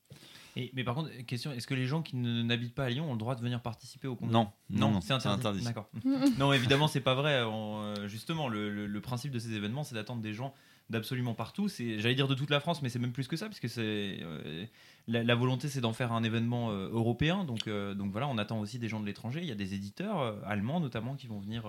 Et, 0.56 0.69
mais 0.75 0.84
par 0.84 0.94
contre, 0.94 1.10
question, 1.25 1.51
est-ce 1.51 1.66
que 1.66 1.74
les 1.74 1.88
gens 1.88 2.04
qui 2.04 2.16
n'habitent 2.16 2.75
pas 2.75 2.86
à 2.86 2.90
Lyon 2.90 3.10
ont 3.10 3.13
le 3.13 3.18
droit 3.18 3.34
de 3.36 3.42
venir 3.42 3.60
participer 3.62 4.07
au 4.07 4.16
congrès 4.16 4.34
Non, 4.34 4.51
non, 4.69 4.92
non, 4.92 5.01
c'est 5.01 5.13
interdit. 5.13 5.63
D'accord. 5.63 5.90
non, 6.38 6.54
évidemment, 6.54 6.88
c'est 6.88 7.01
pas 7.01 7.16
vrai. 7.16 7.42
On, 7.44 8.07
justement, 8.07 8.50
le, 8.50 8.69
le- 8.69 8.86
le 8.86 9.01
principe 9.01 9.31
de 9.31 9.40
ces 9.40 9.54
événements, 9.54 9.84
c'est 9.84 9.95
d'attendre 9.95 10.22
des 10.22 10.34
gens 10.36 10.54
d'absolument 10.90 11.33
partout. 11.33 11.68
J'allais 11.69 12.16
dire 12.16 12.28
de 12.28 12.35
toute 12.35 12.49
la 12.49 12.59
France, 12.59 12.81
mais 12.81 12.90
c'est 12.90 12.99
même 12.99 13.11
plus 13.11 13.28
que 13.28 13.35
ça, 13.35 13.47
puisque 13.47 13.69
c'est 13.69 14.19
euh, 14.21 14.66
la, 15.07 15.35
volonté, 15.35 15.68
c'est 15.68 15.81
d'en 15.81 15.94
faire 15.94 16.11
un 16.11 16.23
événement 16.23 16.71
euh, 16.71 16.90
européen. 16.92 17.44
Donc, 17.44 17.68
euh, 17.68 17.94
donc 17.94 18.11
voilà, 18.11 18.28
on 18.28 18.37
attend 18.37 18.59
aussi 18.59 18.80
des 18.80 18.87
gens 18.87 18.99
de 18.99 19.06
l'étranger. 19.06 19.40
Il 19.42 19.47
y 19.47 19.52
a 19.52 19.56
des 19.56 19.73
éditeurs 19.73 20.37
allemands 20.45 20.80
notamment 20.80 21.16
qui 21.16 21.28
vont 21.28 21.40
venir. 21.40 21.63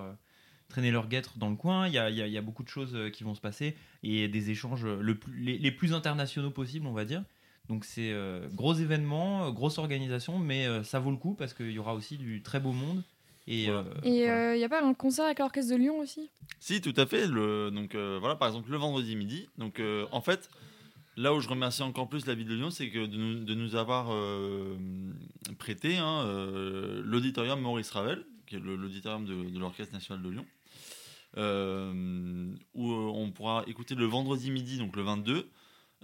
traîner 0.69 0.91
leur 0.91 1.09
guêtre 1.09 1.39
dans 1.39 1.51
le 1.51 1.57
coin, 1.57 1.87
il 1.89 1.95
y 1.95 1.99
a, 2.39 2.43
beaucoup 2.43 2.65
de 2.65 2.69
choses 2.69 2.97
qui 3.13 3.23
vont 3.23 3.35
se 3.35 3.41
passer 3.41 3.77
et 4.03 4.29
des 4.29 4.51
échanges 4.51 4.87
les, 5.37 5.71
plus 5.71 5.93
internationaux 5.93 6.51
possibles, 6.51 6.87
on 6.87 6.93
va 6.93 7.05
dire. 7.05 7.23
Donc 7.69 7.85
c'est 7.85 8.13
gros 8.53 8.75
événement, 8.75 9.51
grosse 9.53 9.79
organisation, 9.79 10.39
mais 10.39 10.67
ça 10.83 10.99
vaut 10.99 11.11
le 11.11 11.17
coup 11.17 11.35
parce 11.35 11.55
qu'il 11.55 11.71
y 11.71 11.79
aura 11.79 11.95
aussi 11.95 12.17
du 12.17 12.43
très 12.43 12.61
beau 12.61 12.73
monde. 12.73 13.03
Et, 13.47 13.67
Voilà. 13.67 13.81
euh, 13.81 13.95
il 14.05 14.25
voilà. 14.25 14.57
n'y 14.57 14.65
a 14.65 14.69
pas 14.69 14.83
un 14.83 14.95
concert 14.95 15.27
avec 15.27 15.39
l'orchestre 15.39 15.73
de 15.73 15.77
Lyon 15.77 15.99
aussi? 15.99 16.31
Si, 16.61 16.81
tout 16.81 16.95
à 16.97 17.05
fait. 17.07 17.27
Le, 17.27 17.71
donc 17.71 17.95
euh, 17.95 18.19
voilà, 18.21 18.37
par 18.37 18.49
exemple, 18.49 18.71
le 18.71 18.77
vendredi 18.79 19.17
midi. 19.17 19.49
Donc 19.59 19.81
euh, 19.81 20.07
en 20.13 20.21
fait, 20.23 20.49
là 21.17 21.35
où 21.35 21.41
je 21.41 21.49
remercie 21.49 21.83
encore 21.83 22.09
plus 22.09 22.25
la 22.27 22.35
ville 22.35 22.49
de 22.49 22.55
Lyon, 22.55 22.71
c'est 22.71 22.89
que 22.91 23.05
de 23.07 23.17
nous, 23.17 23.45
de 23.45 23.55
nous 23.55 23.77
avoir 23.77 24.09
euh, 24.13 24.77
prêté 25.59 25.97
hein, 25.99 26.23
euh, 26.27 27.03
l'auditorium 27.05 27.61
Maurice 27.61 27.91
Ravel, 27.91 28.25
qui 28.47 28.57
est 28.57 28.61
l'auditorium 28.61 29.25
de, 29.27 29.51
de 29.51 29.59
l'Orchestre 29.59 29.93
national 29.93 30.23
de 30.25 30.31
Lyon, 30.31 30.47
euh, 31.37 32.55
où 32.75 32.93
euh, 32.93 33.11
on 33.15 33.31
pourra 33.31 33.65
écouter 33.67 33.95
le 33.95 34.05
vendredi 34.07 34.51
midi, 34.51 34.79
donc 34.79 34.97
le 34.97 35.03
22, 35.03 35.37
euh, 35.37 35.43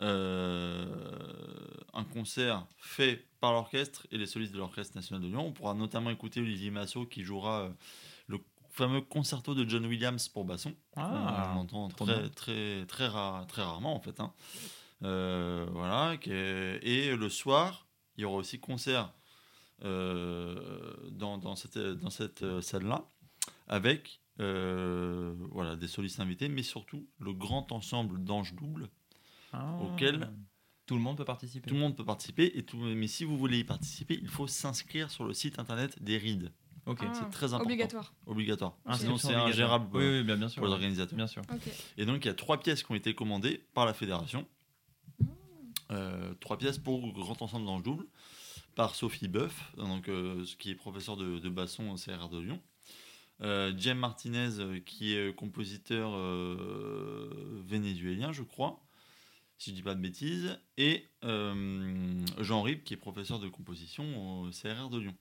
un 0.00 2.04
concert 2.04 2.66
fait 2.78 3.26
par 3.40 3.52
l'orchestre 3.52 4.06
et 4.10 4.18
les 4.18 4.26
solistes 4.26 4.52
de 4.52 4.58
l'Orchestre 4.58 4.96
national 4.96 5.22
de 5.22 5.28
Lyon. 5.28 5.46
On 5.46 5.52
pourra 5.52 5.74
notamment 5.74 6.10
écouter 6.10 6.40
Olivier 6.40 6.70
Massot 6.70 7.06
qui 7.06 7.22
jouera 7.22 7.62
euh, 7.62 7.70
le 8.26 8.38
fameux 8.70 9.00
concerto 9.00 9.54
de 9.54 9.68
John 9.68 9.86
Williams 9.86 10.28
pour 10.28 10.44
basson. 10.44 10.74
Ah, 10.96 11.52
on 11.54 11.60
entend 11.60 11.88
trop 11.88 12.04
très, 12.04 12.30
très, 12.30 12.86
très, 12.86 13.08
rare- 13.08 13.46
très 13.46 13.62
rarement 13.62 13.94
en 13.94 14.00
fait. 14.00 14.20
hein. 14.20 14.32
Euh, 15.02 15.66
voilà. 15.72 16.16
Et 16.26 17.16
le 17.16 17.28
soir, 17.28 17.86
il 18.16 18.22
y 18.22 18.24
aura 18.24 18.36
aussi 18.36 18.60
concert 18.60 19.12
euh, 19.82 20.94
dans, 21.10 21.38
dans 21.38 21.56
cette, 21.56 21.78
dans 21.78 22.10
cette 22.10 22.42
euh, 22.42 22.60
salle-là 22.60 23.08
avec 23.66 24.20
euh, 24.40 25.34
voilà, 25.50 25.76
des 25.76 25.88
solistes 25.88 26.20
invités, 26.20 26.48
mais 26.48 26.62
surtout 26.62 27.06
le 27.18 27.32
grand 27.32 27.72
ensemble 27.72 28.22
d'anges 28.24 28.54
doubles. 28.54 28.88
Ah. 29.52 29.78
auquel- 29.82 30.30
tout 30.86 30.96
le 30.96 31.00
monde 31.02 31.16
peut 31.16 31.24
participer. 31.24 31.68
Tout 31.68 31.74
le 31.74 31.80
monde 31.80 31.96
peut 31.96 32.04
participer, 32.04 32.50
et 32.58 32.64
tout, 32.64 32.76
mais 32.78 33.06
si 33.06 33.24
vous 33.24 33.38
voulez 33.38 33.58
y 33.60 33.64
participer, 33.64 34.18
il 34.20 34.26
faut 34.28 34.48
s'inscrire 34.48 35.08
sur 35.10 35.24
le 35.24 35.32
site 35.34 35.58
internet 35.60 36.02
des 36.02 36.16
RIDE. 36.18 36.52
Ok. 36.86 36.98
Ah, 37.02 37.12
C'est 37.14 37.30
très 37.30 37.46
important. 37.52 37.64
Obligatoire. 37.66 38.12
Obligatoire. 38.26 38.72
Sinon, 38.80 38.92
Inscription 39.14 39.28
c'est 39.28 39.34
ingérable 39.36 39.88
Oui, 39.96 40.02
euh, 40.02 40.18
oui, 40.20 40.24
bien, 40.26 40.36
bien 40.36 40.48
sûr. 40.48 40.60
pour 40.60 40.66
les 40.66 40.72
organisateurs. 40.72 41.16
Bien 41.16 41.26
sûr. 41.28 41.42
Et 41.96 42.06
donc, 42.06 42.24
il 42.24 42.28
y 42.28 42.30
a 42.30 42.34
trois 42.34 42.58
pièces 42.58 42.82
qui 42.82 42.90
ont 42.90 42.96
été 42.96 43.14
commandées 43.14 43.62
par 43.74 43.86
la 43.86 43.94
fédération. 43.94 44.46
Mmh. 45.20 45.26
Euh, 45.92 46.34
trois 46.40 46.58
pièces 46.58 46.78
pour 46.78 47.12
Grand 47.12 47.40
Ensemble 47.42 47.66
dans 47.66 47.76
le 47.76 47.82
double, 47.84 48.06
par 48.74 48.94
Sophie 48.96 49.28
Boeuf, 49.28 49.72
donc, 49.76 50.08
euh, 50.08 50.44
qui 50.58 50.70
est 50.70 50.74
professeur 50.74 51.16
de, 51.16 51.38
de 51.38 51.48
basson 51.48 51.88
au 51.90 51.96
CRR 51.96 52.28
de 52.30 52.40
Lyon. 52.40 52.60
Euh, 53.42 53.72
Jem 53.78 53.98
Martinez, 53.98 54.80
qui 54.84 55.14
est 55.14 55.34
compositeur 55.34 56.12
euh, 56.14 57.62
vénézuélien, 57.66 58.32
je 58.32 58.42
crois, 58.42 58.82
si 59.60 59.70
je 59.70 59.74
dis 59.76 59.82
pas 59.82 59.94
de 59.94 60.00
bêtises. 60.00 60.58
Et 60.78 61.04
euh, 61.22 62.24
Jean 62.40 62.62
Rib, 62.62 62.82
qui 62.82 62.94
est 62.94 62.96
professeur 62.96 63.38
de 63.38 63.48
composition 63.48 64.40
au 64.42 64.50
CRR 64.50 64.88
de 64.90 64.98
Lyon. 64.98 65.14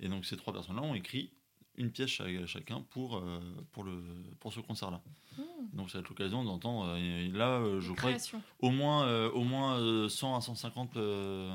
Et 0.00 0.08
donc, 0.08 0.24
ces 0.26 0.36
trois 0.36 0.52
personnes-là 0.52 0.82
ont 0.82 0.94
écrit 0.94 1.30
une 1.78 1.90
pièce 1.90 2.08
cha- 2.08 2.24
chacun 2.46 2.80
pour, 2.90 3.18
euh, 3.18 3.38
pour, 3.72 3.84
le, 3.84 4.02
pour 4.40 4.52
ce 4.52 4.60
concert-là. 4.60 5.02
Mmh. 5.36 5.42
Donc 5.74 5.90
ça 5.90 5.98
va 5.98 6.00
être 6.02 6.08
l'occasion 6.08 6.42
d'entendre. 6.42 6.94
euh, 6.98 7.28
là, 7.32 7.58
euh, 7.60 7.80
je 7.80 7.92
crois 7.92 8.12
au 8.60 8.70
moins, 8.70 9.06
euh, 9.06 9.30
au 9.32 9.44
moins 9.44 9.78
euh, 9.78 10.08
100 10.08 10.36
à 10.36 10.40
150 10.40 10.96
euh, 10.96 11.54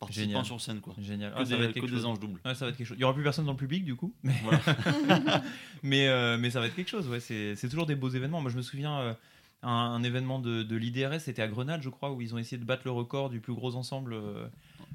participants 0.00 0.26
Génial. 0.30 0.44
sur 0.44 0.60
scène. 0.60 0.80
Quoi. 0.80 0.94
Génial. 0.98 1.32
Que, 1.32 1.38
Ah, 1.38 1.44
ça 1.44 1.56
va 1.56 1.62
des, 1.62 1.68
être 1.70 1.74
que 1.74 1.86
chose. 1.86 1.92
des 2.00 2.04
anges 2.06 2.18
doubles. 2.18 2.40
Ouais, 2.44 2.56
ça 2.56 2.64
va 2.64 2.70
être 2.72 2.76
quelque 2.76 2.88
chose. 2.88 2.96
Il 2.98 3.02
y 3.02 3.04
aura 3.04 3.14
plus 3.14 3.22
personne 3.22 3.44
dans 3.46 3.52
le 3.52 3.56
public 3.58 3.84
du 3.84 3.94
coup, 3.94 4.12
mais 4.24 4.34
Voilà. 4.42 4.60
mais, 5.84 6.08
euh, 6.08 6.36
mais 6.36 6.50
ça 6.50 6.58
va 6.58 6.66
être 6.66 6.74
quelque 6.74 6.90
chose. 6.90 7.06
Ouais, 7.08 7.20
c'est 7.20 7.54
c'est 7.54 7.68
toujours 7.68 7.86
des 7.86 7.94
beaux 7.94 8.08
événements. 8.08 8.40
Moi, 8.40 8.50
je 8.50 8.56
me 8.56 8.62
souviens 8.62 8.98
euh, 8.98 9.14
un, 9.62 10.02
événement 10.02 10.38
de, 10.38 10.62
de 10.62 10.76
l'IDRS, 10.76 11.20
c'était 11.20 11.42
à 11.42 11.48
Grenade, 11.48 11.82
je 11.82 11.90
crois, 11.90 12.12
où 12.12 12.20
ils 12.20 12.34
ont 12.34 12.38
essayé 12.38 12.58
de 12.58 12.64
battre 12.64 12.82
le 12.84 12.90
record 12.90 13.30
du 13.30 13.40
plus 13.40 13.52
gros 13.52 13.74
ensemble 13.76 14.14
euh, 14.14 14.46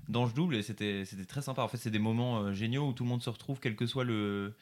d'anges 0.09 0.33
doubles 0.33 0.55
et 0.55 0.63
c'était 0.63 1.05
très 1.27 1.41
sympa. 1.41 1.61
En 1.61 1.67
fait, 1.67 1.77
c'est 1.77 1.91
des 1.91 1.99
moments 1.99 2.39
euh, 2.39 2.53
géniaux 2.53 2.87
où 2.87 2.93
tout 2.93 3.03
le 3.03 3.09
monde 3.09 3.21
se 3.21 3.29
retrouve, 3.29 3.59
quel 3.59 3.75
que 3.75 3.85
soit 3.85 4.05
le 4.05 4.53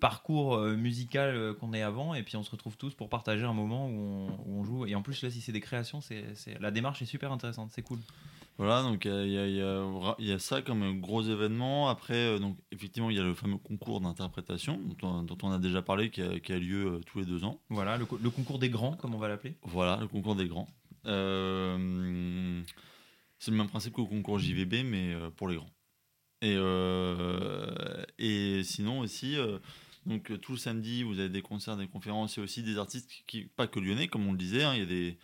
parcours 0.00 0.54
euh, 0.54 0.76
musical 0.76 1.54
qu'on 1.58 1.72
ait 1.72 1.82
avant 1.82 2.14
et 2.14 2.22
puis 2.22 2.36
on 2.36 2.42
se 2.42 2.50
retrouve 2.50 2.76
tous 2.76 2.94
pour 2.94 3.08
partager 3.08 3.44
un 3.44 3.52
moment 3.52 3.88
où 3.88 4.28
on, 4.46 4.64
joue 4.64 4.86
et 4.86 4.94
en 4.94 5.02
plus 5.02 5.22
là 5.22 5.30
si 5.30 5.40
c'est 5.40 5.52
des 5.52 5.60
créations 5.60 6.00
la 6.60 6.70
démarche 6.70 7.02
est 7.02 7.06
super 7.06 7.30
intéressante 7.30 7.70
c'est 7.72 7.82
cool 7.82 7.98
Voilà, 8.56 8.82
donc 8.82 9.04
euh, 9.06 9.24
il 9.26 9.32
y, 9.32 9.38
a, 9.38 10.28
y 10.28 10.36
y 10.36 10.40
ça 10.40 10.62
comme 10.62 10.82
un 10.84 10.94
gros 10.94 11.22
événement. 11.22 11.88
Après, 11.88 12.14
euh, 12.14 12.38
donc, 12.38 12.56
effectivement, 12.70 13.10
il 13.10 13.16
y 13.16 13.20
a 13.20 13.24
le 13.24 13.34
fameux 13.34 13.58
concours 13.58 14.00
d'interprétation 14.00 14.78
dont, 14.78 15.08
on- 15.08 15.22
dont 15.24 15.38
on 15.42 15.50
a 15.50 15.58
déjà 15.58 15.82
parlé, 15.82 16.10
qui 16.10 16.22
a, 16.22 16.38
qui 16.38 16.52
a 16.52 16.58
lieu 16.58 16.86
euh, 16.86 17.00
tous 17.04 17.18
les 17.18 17.24
deux 17.24 17.42
ans. 17.44 17.60
voilà 17.68 17.96
le, 17.96 18.06
co- 18.06 18.18
le 18.22 18.30
concours 18.30 18.58
des 18.60 18.68
grands 18.70 18.92
comme 18.96 19.14
on 19.14 19.18
va 19.18 19.26
l'appeler 19.28 19.56
Voilà, 19.62 19.98
le 20.00 20.06
concours 20.06 20.36
des 20.36 20.46
grands. 20.46 20.68
Euh, 21.06 22.62
c'est 23.38 23.50
le 23.50 23.56
même 23.56 23.68
principe 23.68 23.92
qu'au 23.92 24.06
concours 24.06 24.38
JVB, 24.38 24.84
mais 24.84 25.14
pour 25.36 25.48
les 25.48 25.56
grands. 25.56 25.70
Et, 26.40 26.54
et 28.18 28.62
sinon 28.64 29.00
aussi, 29.00 29.36
donc 30.06 30.32
tout 30.40 30.52
le 30.52 30.58
samedi, 30.58 31.02
vous 31.02 31.18
avez 31.18 31.28
des 31.28 31.42
concerts, 31.42 31.76
des 31.76 31.88
conférences, 31.88 32.38
et 32.38 32.40
aussi 32.40 32.62
des 32.62 32.78
artistes 32.78 33.10
qui, 33.26 33.44
pas 33.46 33.66
que 33.66 33.80
lyonnais, 33.80 34.08
comme 34.08 34.26
on 34.26 34.32
le 34.32 34.38
disait, 34.38 34.62
hein, 34.64 34.74
il 34.74 34.80
y 34.80 34.82
a 34.82 34.86
des, 34.86 35.18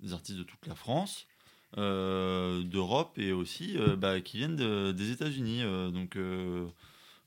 des 0.00 0.12
artistes 0.12 0.38
de 0.38 0.42
toute 0.44 0.66
la 0.66 0.74
France, 0.74 1.26
d'Europe 1.74 3.18
et 3.18 3.32
aussi 3.32 3.76
euh, 3.76 3.96
bah, 3.96 4.20
qui 4.20 4.38
viennent 4.38 4.56
de- 4.56 4.92
des 4.92 5.10
États-Unis. 5.10 5.62
euh, 5.62 5.90
donc 5.90 6.16
euh, 6.16 6.66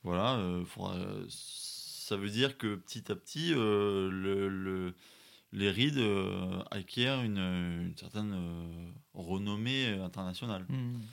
voilà, 0.04 0.36
euh, 0.38 0.66
faudra- 0.66 0.98
ça 1.30 2.16
veut 2.18 2.30
dire 2.30 2.58
que 2.58 2.76
petit 2.76 3.12
à 3.12 3.16
petit, 3.16 3.54
euh, 3.54 4.10
le, 4.10 4.50
le- 4.50 4.94
les 5.52 5.72
rides 5.72 5.98
euh, 5.98 6.60
acquièrent 6.72 7.22
une, 7.22 7.38
une 7.38 7.98
certaine 7.98 8.34
euh, 8.34 8.92
renommée 9.14 9.88
internationale. 9.88 10.66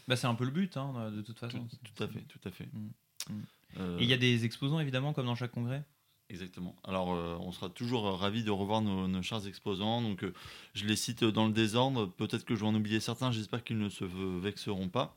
Bah, 0.08 0.16
c'est 0.16 0.26
un 0.26 0.34
peu 0.34 0.44
le 0.44 0.50
but 0.50 0.76
hein, 0.76 1.10
de 1.10 1.22
toute 1.22 1.36
Tout, 1.36 1.46
façon 1.46 1.66
tout 1.84 2.02
à 2.02 2.08
fait, 2.08 2.20
tout 2.22 2.40
à 2.44 2.50
fait. 2.50 2.68
Mm. 2.72 2.88
Mm. 3.30 3.42
Euh, 3.78 3.98
et 3.98 4.02
il 4.04 4.08
y 4.08 4.12
a 4.12 4.16
des 4.18 4.44
exposants 4.44 4.78
évidemment 4.80 5.12
comme 5.12 5.26
dans 5.26 5.34
chaque 5.34 5.52
congrès? 5.52 5.84
Exactement. 6.28 6.74
Alors, 6.82 7.14
euh, 7.14 7.36
on 7.40 7.52
sera 7.52 7.68
toujours 7.68 8.08
euh, 8.08 8.16
ravis 8.16 8.42
de 8.42 8.50
revoir 8.50 8.82
nos, 8.82 9.06
nos 9.06 9.22
chers 9.22 9.46
exposants. 9.46 10.02
Donc, 10.02 10.24
euh, 10.24 10.32
je 10.74 10.84
les 10.84 10.96
cite 10.96 11.22
dans 11.22 11.46
le 11.46 11.52
désordre. 11.52 12.06
Peut-être 12.06 12.44
que 12.44 12.56
je 12.56 12.62
vais 12.62 12.66
en 12.66 12.74
oublier 12.74 12.98
certains. 12.98 13.30
J'espère 13.30 13.62
qu'ils 13.62 13.78
ne 13.78 13.88
se 13.88 14.04
vexeront 14.04 14.88
pas. 14.88 15.16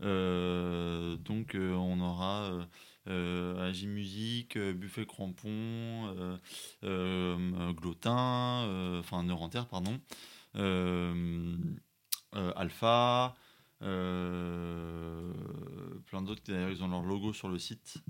Donc, 0.00 1.56
on 1.56 2.00
aura 2.00 2.50
Agi 3.06 3.86
Musique, 3.86 4.58
Buffet 4.58 5.06
Crampon, 5.06 6.38
Glotin, 6.82 8.98
enfin 8.98 9.22
Neurantaire, 9.22 9.66
pardon, 9.66 9.98
Alpha, 12.32 13.34
plein 13.80 13.92
d'autres. 16.22 16.42
D'ailleurs, 16.46 16.70
ils 16.70 16.82
ont 16.82 16.88
leur 16.88 17.02
logo 17.02 17.32
sur 17.32 17.48
le 17.48 17.58
site. 17.58 18.02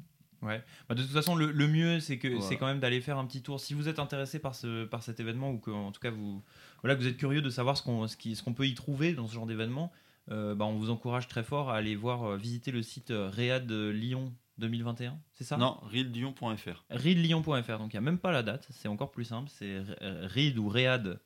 Ouais. 0.45 0.63
Bah, 0.89 0.95
de 0.95 1.03
toute 1.03 1.11
façon, 1.11 1.35
le, 1.35 1.51
le 1.51 1.67
mieux, 1.69 2.01
c'est 2.01 2.19
que 2.19 2.29
Voilà. 2.29 2.43
c'est 2.43 2.57
quand 2.57 2.67
même 2.67 2.81
d'aller 2.81 3.01
faire 3.01 3.19
un 3.19 3.27
petit 3.27 3.43
tour. 3.43 3.59
Si 3.61 3.75
vous 3.75 3.89
êtes 3.89 3.99
intéressé 3.99 4.39
par 4.39 4.55
ce 4.55 4.85
par 4.85 5.03
cet 5.03 5.19
événement 5.21 5.51
ou 5.51 5.59
que 5.59 5.71
en 5.71 5.91
tout 5.91 6.01
cas 6.01 6.11
vous 6.11 6.43
voilà 6.83 6.95
que 6.97 7.01
vous 7.01 7.07
êtes 7.09 7.17
curieux 7.17 7.43
de 7.43 7.51
savoir 7.51 7.77
ce 7.77 7.83
qu'on 7.83 8.07
ce 8.07 8.17
qui- 8.17 8.37
ce 8.37 8.43
qu'on 8.43 8.53
peut 8.55 8.67
y 8.67 8.75
trouver 8.75 9.15
dans 9.15 9.27
ce 9.27 9.35
genre 9.35 9.47
d'événement, 9.47 9.91
euh, 10.31 10.55
bah, 10.55 10.65
on 10.67 10.77
vous 10.77 10.91
encourage 10.91 11.29
très 11.29 11.43
fort 11.45 11.71
à 11.71 11.77
aller 11.77 11.97
voir 11.97 12.25
euh, 12.25 12.37
visiter 12.37 12.71
le 12.73 12.83
site 12.83 13.11
euh, 13.11 13.29
Réad 13.31 13.71
Lyon 13.71 14.33
2021. 14.59 15.19
C'est 15.33 15.45
ça? 15.45 15.57
Non, 15.57 15.79
reallyon.fr. 15.83 16.85
readlyon.fr. 16.91 17.79
Donc 17.79 17.93
il 17.93 17.97
n'y 17.97 17.99
a 17.99 18.01
même 18.03 18.19
pas 18.19 18.31
la 18.33 18.43
date, 18.43 18.67
c'est 18.71 18.89
encore 18.89 19.11
plus 19.11 19.25
simple. 19.25 19.49
C'est 19.53 19.81
read 20.01 20.59
ou 20.59 20.69
read, 20.69 21.19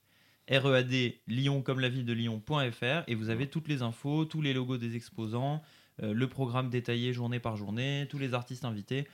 R-E-A-D, 0.50 1.20
Lyon 1.26 1.60
comme 1.62 1.80
la 1.80 1.88
ville 1.90 2.06
de 2.06 2.12
Lyon.fr. 2.14 3.02
Et 3.06 3.14
vous 3.14 3.28
avez 3.30 3.48
toutes 3.50 3.68
les 3.68 3.82
infos, 3.82 4.24
tous 4.24 4.40
les 4.40 4.54
logos 4.54 4.78
des 4.78 4.96
exposants, 4.96 5.62
le 6.00 6.26
programme 6.28 6.70
détaillé 6.70 7.12
journée 7.12 7.40
par 7.40 7.56
journée, 7.56 8.06
tous 8.10 8.18
les 8.18 8.34
artistes 8.34 8.64
invités. 8.64 9.06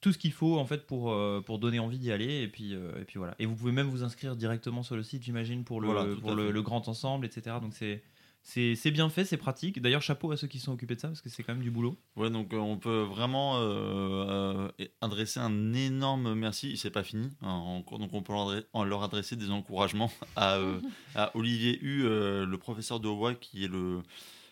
Tout 0.00 0.12
ce 0.12 0.18
qu'il 0.18 0.32
faut 0.32 0.58
en 0.58 0.64
fait 0.64 0.86
pour, 0.86 1.12
euh, 1.12 1.42
pour 1.44 1.58
donner 1.58 1.78
envie 1.78 1.98
d'y 1.98 2.10
aller 2.10 2.40
et 2.42 2.48
puis, 2.48 2.74
euh, 2.74 2.98
et 3.02 3.04
puis 3.04 3.18
voilà. 3.18 3.34
Et 3.38 3.44
vous 3.44 3.54
pouvez 3.54 3.72
même 3.72 3.88
vous 3.88 4.02
inscrire 4.02 4.34
directement 4.34 4.82
sur 4.82 4.96
le 4.96 5.02
site, 5.02 5.22
j'imagine, 5.22 5.62
pour 5.62 5.82
le, 5.82 5.88
Voilà, 5.88 6.16
pour 6.16 6.34
le, 6.34 6.62
grand 6.62 6.88
ensemble, 6.88 7.26
etc. 7.26 7.56
Donc 7.60 7.74
c'est 7.74 8.02
c'est 8.42 8.90
bien 8.90 9.10
fait, 9.10 9.24
c'est 9.24 9.36
pratique. 9.36 9.80
D'ailleurs, 9.82 10.00
chapeau 10.00 10.32
à 10.32 10.36
ceux 10.36 10.46
qui 10.46 10.58
sont 10.58 10.72
occupés 10.72 10.94
de 10.94 11.00
ça 11.00 11.08
parce 11.08 11.20
que 11.20 11.28
c'est 11.28 11.42
quand 11.42 11.52
même 11.52 11.62
du 11.62 11.70
boulot. 11.70 11.96
Ouais, 12.16 12.30
donc 12.30 12.52
euh, 12.52 12.56
on 12.56 12.78
peut 12.78 13.02
vraiment 13.02 13.58
euh, 13.58 14.70
euh, 14.80 14.86
adresser 15.02 15.40
un 15.40 15.74
énorme 15.74 16.34
merci. 16.34 16.76
C'est 16.76 16.90
pas 16.90 17.02
fini. 17.02 17.28
hein, 17.42 17.82
donc 17.90 18.12
on 18.14 18.22
peut 18.22 18.32
leur 18.32 19.02
adresser, 19.02 19.36
des 19.36 19.50
encouragements 19.50 20.10
à, 20.36 20.56
euh, 20.56 20.80
à 21.14 21.36
Olivier 21.36 21.78
Hu, 21.82 22.04
euh, 22.04 22.46
le 22.46 22.58
professeur 22.58 22.98
de 23.00 23.08
Hawaii, 23.08 23.36
qui 23.38 23.64
est 23.64 23.68
le, 23.68 24.00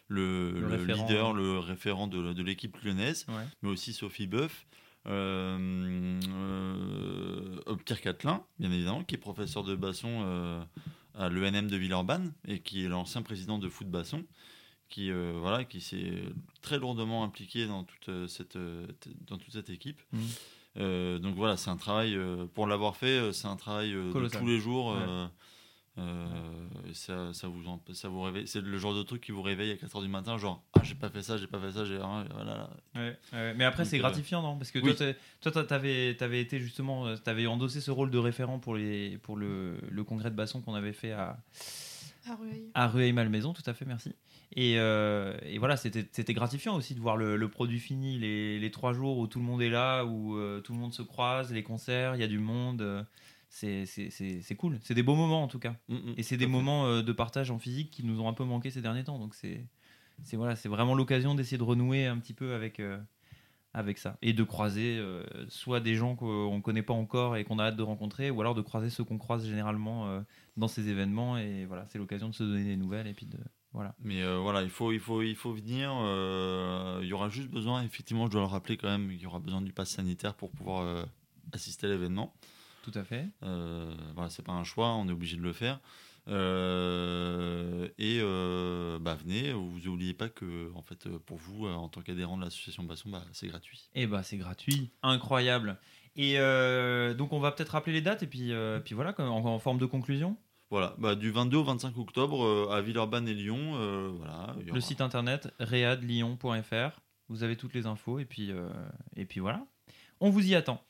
le, 0.09 0.53
Le 0.53 0.61
le 0.61 0.67
référent, 0.69 1.07
leader, 1.07 1.31
ouais. 1.33 1.37
le 1.37 1.59
référent 1.59 2.07
de, 2.07 2.33
de 2.33 2.43
l'équipe 2.43 2.77
lyonnaise, 2.83 3.27
Ouais. 3.29 3.45
mais 3.63 3.69
aussi 3.71 3.93
Sophie 3.93 4.27
Boeuf. 4.27 4.67
euh, 5.07 6.19
euh, 6.39 7.77
Pierre 7.85 8.01
Catelin, 8.01 8.43
bien 8.59 8.71
évidemment, 8.73 9.05
qui 9.05 9.15
est 9.15 9.19
professeur 9.19 9.65
de 9.65 9.75
basson 9.75 10.23
euh, 10.25 10.61
à 11.15 11.29
l'ENM 11.29 11.69
de 11.69 11.77
Villeurbanne 11.77 12.33
et 12.47 12.61
qui 12.61 12.85
est 12.85 12.89
l'ancien 12.89 13.23
président 13.23 13.59
de 13.59 13.69
foot 13.69 13.89
basson 13.89 14.25
qui 14.89 15.11
euh, 15.11 15.33
voilà 15.39 15.65
qui 15.65 15.81
s'est 15.83 16.23
très 16.63 16.79
lourdement 16.79 17.23
impliqué 17.23 17.67
dans 17.67 17.85
toute 17.85 18.27
cette 18.29 18.57
dans 19.27 19.37
toute 19.37 19.53
cette 19.53 19.69
équipe. 19.71 20.01
Euh, 20.79 21.19
donc 21.19 21.35
voilà 21.35 21.57
c'est 21.59 21.69
un 21.71 21.77
travail 21.77 22.19
pour 22.55 22.67
l'avoir 22.67 22.97
fait 22.97 23.33
c'est 23.33 23.49
un 23.49 23.57
travail 23.57 23.93
de 23.93 24.29
tous 24.29 24.47
les 24.47 24.59
jours 24.61 24.97
euh, 25.99 26.93
ça, 26.93 27.33
ça 27.35 27.49
vous 27.49 27.67
en- 27.69 27.83
ça 27.93 28.09
vous 28.09 28.23
réveille 28.23 28.47
c'est 28.47 28.61
le 28.61 28.79
genre 28.79 28.95
de 28.95 29.03
truc 29.03 29.21
qui 29.23 29.33
vous 29.33 29.43
réveille 29.43 29.71
à 29.73 29.75
4h 29.77 30.01
du 30.03 30.09
matin 30.09 30.39
genre 30.39 30.63
ah 30.75 30.81
j'ai 30.85 30.95
pas 30.95 31.09
fait 31.09 31.23
ça 31.23 31.37
j'ai 31.37 31.47
pas 31.47 31.59
fait 31.61 31.73
ça 31.73 31.85
j'ai 31.85 31.99
ah, 32.03 32.25
voilà 32.33 32.71
Ouais, 32.95 33.17
ouais. 33.33 33.55
Mais 33.55 33.65
après, 33.65 33.85
c'est 33.85 33.97
euh, 33.97 34.01
gratifiant, 34.01 34.43
non? 34.43 34.57
Parce 34.57 34.71
que 34.71 34.79
oui. 34.81 34.95
toi, 35.41 35.51
toi, 35.53 35.65
t'avais, 35.65 36.15
t'avais 36.17 36.41
été 36.41 36.59
justement, 36.59 37.07
euh, 37.07 37.17
t'avais 37.17 37.47
endossé 37.47 37.81
ce 37.81 37.91
rôle 37.93 38.11
de 38.11 38.19
référent 38.19 38.59
pour 38.59 38.75
les, 38.75 39.19
pour 39.19 39.37
le, 39.37 39.77
le 39.89 40.05
congrès 40.05 40.31
de 40.31 40.35
basson 40.37 40.61
qu'on 40.61 40.75
avait 40.75 40.93
fait 40.93 41.13
à, 41.13 41.39
À 42.29 42.35
Rueil. 42.35 42.71
à 42.75 42.89
Rueil-Malmaison. 42.89 43.53
Tout 43.53 43.63
à 43.67 43.75
fait, 43.75 43.85
merci. 43.85 44.15
Et, 44.57 44.79
euh, 44.79 45.37
et 45.45 45.59
voilà, 45.59 45.77
c'était, 45.77 46.09
c'était 46.11 46.35
gratifiant 46.35 46.75
aussi 46.75 46.95
de 46.95 47.01
voir 47.01 47.17
le, 47.17 47.37
le 47.37 47.49
produit 47.49 47.79
fini, 47.79 48.19
les, 48.19 48.59
les 48.59 48.71
trois 48.73 48.93
jours 48.95 49.19
où 49.19 49.27
tout 49.29 49.39
le 49.39 49.45
monde 49.45 49.63
est 49.63 49.71
là, 49.71 50.05
où 50.05 50.37
euh, 50.37 50.61
tout 50.61 50.73
le 50.73 50.79
monde 50.79 50.93
se 50.95 51.03
croise, 51.03 51.53
les 51.53 51.63
concerts, 51.63 52.17
il 52.17 52.21
y 52.21 52.25
a 52.25 52.29
du 52.29 52.39
monde. 52.41 53.07
C'est, 53.49 54.57
cool. 54.57 54.79
C'est 54.83 54.95
des 54.95 55.03
beaux 55.03 55.15
moments 55.17 55.43
en 55.43 55.49
tout 55.49 55.59
cas. 55.59 55.75
Mm, 55.89 55.95
mm, 55.95 56.15
Et 56.17 56.23
c'est 56.23 56.37
des 56.37 56.45
fait. 56.45 56.51
moments 56.51 56.87
euh, 56.87 57.03
de 57.03 57.13
partage 57.13 57.51
en 57.51 57.59
physique 57.59 57.91
qui 57.91 58.05
nous 58.05 58.21
ont 58.21 58.29
un 58.29 58.35
peu 58.35 58.45
manqué 58.45 58.71
ces 58.71 58.83
derniers 58.83 59.05
temps. 59.05 59.19
Donc 59.19 59.35
c'est 59.35 59.67
voilà, 60.35 60.55
vraiment 60.55 60.95
l'occasion 60.95 61.35
d'essayer 61.35 61.59
de 61.59 61.63
renouer 61.63 62.07
un 62.07 62.19
petit 62.19 62.35
peu 62.35 62.55
avec 62.55 62.81
euh, 62.81 62.99
avec 63.75 63.99
ça 63.99 64.19
et 64.23 64.33
de 64.33 64.43
croiser 64.43 64.97
euh, 64.99 65.23
soit 65.49 65.81
des 65.81 65.95
gens 65.95 66.17
qu'on 66.17 66.61
connaît 66.61 66.83
pas 66.83 66.95
encore 66.95 67.37
et 67.37 67.45
qu'on 67.45 67.59
a 67.59 67.65
hâte 67.65 67.77
de 67.77 67.83
rencontrer, 67.83 68.31
ou 68.31 68.41
alors 68.41 68.55
de 68.55 68.63
croiser 68.63 68.91
ceux 68.91 69.05
qu'on 69.05 69.19
croise 69.19 69.47
généralement 69.47 70.09
euh, 70.09 70.21
dans 70.57 70.69
ces 70.69 70.89
événements. 70.89 71.39
Et 71.39 71.65
voilà, 71.67 71.87
c'est 71.89 71.99
l'occasion 71.99 72.29
de 72.29 72.35
se 72.35 72.43
donner 72.43 72.65
des 72.65 72.77
nouvelles 72.77 73.07
et 73.07 73.15
puis 73.15 73.27
de 73.27 73.39
voilà. 73.73 73.95
Mais 74.03 74.23
euh, 74.23 74.39
voilà, 74.39 74.63
il 74.63 74.71
faut, 74.71 74.93
il 74.93 74.99
faut, 75.01 75.23
il 75.23 75.37
faut 75.37 75.53
venir. 75.53 75.93
euh, 76.03 76.99
il 77.03 77.09
y 77.09 77.13
aura 77.13 77.29
juste 77.29 77.51
besoin, 77.51 77.83
effectivement, 77.83 78.27
je 78.27 78.33
dois 78.33 78.41
le 78.41 78.47
rappeler 78.47 78.77
quand 78.77 78.89
même, 78.89 79.11
il 79.13 79.21
y 79.21 79.27
aura 79.27 79.39
besoin 79.41 79.61
du 79.61 79.73
pass 79.73 79.91
sanitaire 79.91 80.35
pour 80.35 80.51
pouvoir 80.51 80.83
euh, 80.83 81.05
assister 81.53 81.87
à 81.87 81.91
l'événement. 81.91 82.35
Tout 82.83 82.93
à 82.95 83.05
fait. 83.05 83.27
Euh, 83.43 83.95
voilà, 84.15 84.31
c'est 84.31 84.45
pas 84.45 84.53
un 84.53 84.65
choix, 84.65 84.95
on 84.95 85.09
est 85.09 85.13
obligé 85.13 85.37
de 85.37 85.43
le 85.43 85.53
faire. 85.53 85.81
Euh, 86.29 87.89
et 87.99 88.19
euh, 88.21 88.99
bah, 88.99 89.15
venez, 89.15 89.53
vous 89.53 89.81
n'oubliez 89.85 90.15
pas 90.15 90.29
que 90.29 90.71
en 90.75 90.83
fait, 90.83 91.09
pour 91.19 91.39
vous, 91.39 91.67
en 91.67 91.89
tant 91.89 92.03
qu'adhérent 92.03 92.37
de 92.37 92.45
l'association 92.45 92.83
Basson, 92.85 93.09
bah, 93.09 93.25
c'est 93.33 93.49
gratuit. 93.49 93.89
Et 93.95 94.07
bah 94.07 94.23
c'est 94.23 94.37
gratuit, 94.37 94.91
incroyable. 95.03 95.79
Et 96.17 96.37
donc 97.15 97.33
on 97.33 97.41
va 97.41 97.53
peut-être 97.53 97.71
rappeler 97.71 97.95
les 97.95 98.03
dates 98.03 98.23
et 98.23 98.27
puis, 98.27 98.53
puis 98.85 98.95
voilà, 98.95 99.15
en, 99.19 99.45
en, 99.45 99.59
forme 99.59 99.79
de 99.79 99.87
conclusion. 99.87 100.37
Voilà, 100.71 100.95
bah, 100.99 101.15
du 101.15 101.31
22 101.31 101.57
au 101.57 101.65
25 101.65 101.97
octobre 101.97 102.71
à 102.71 102.83
Villeurbanne 102.83 103.27
et 103.27 103.35
Lyon. 103.35 104.13
voilà, 104.17 104.55
Le 104.67 104.81
site 104.81 105.01
internet 105.01 105.53
readlyon.fr, 105.61 107.01
vous 107.29 107.43
avez 107.43 107.57
toutes 107.57 107.73
les 107.73 107.87
infos 107.87 108.19
et 108.19 108.27
puis, 108.27 108.53
et 109.17 109.25
puis 109.25 109.41
voilà, 109.41 109.65
on 110.21 110.29
vous 110.29 110.47
y 110.47 110.55
attend. 110.55 110.85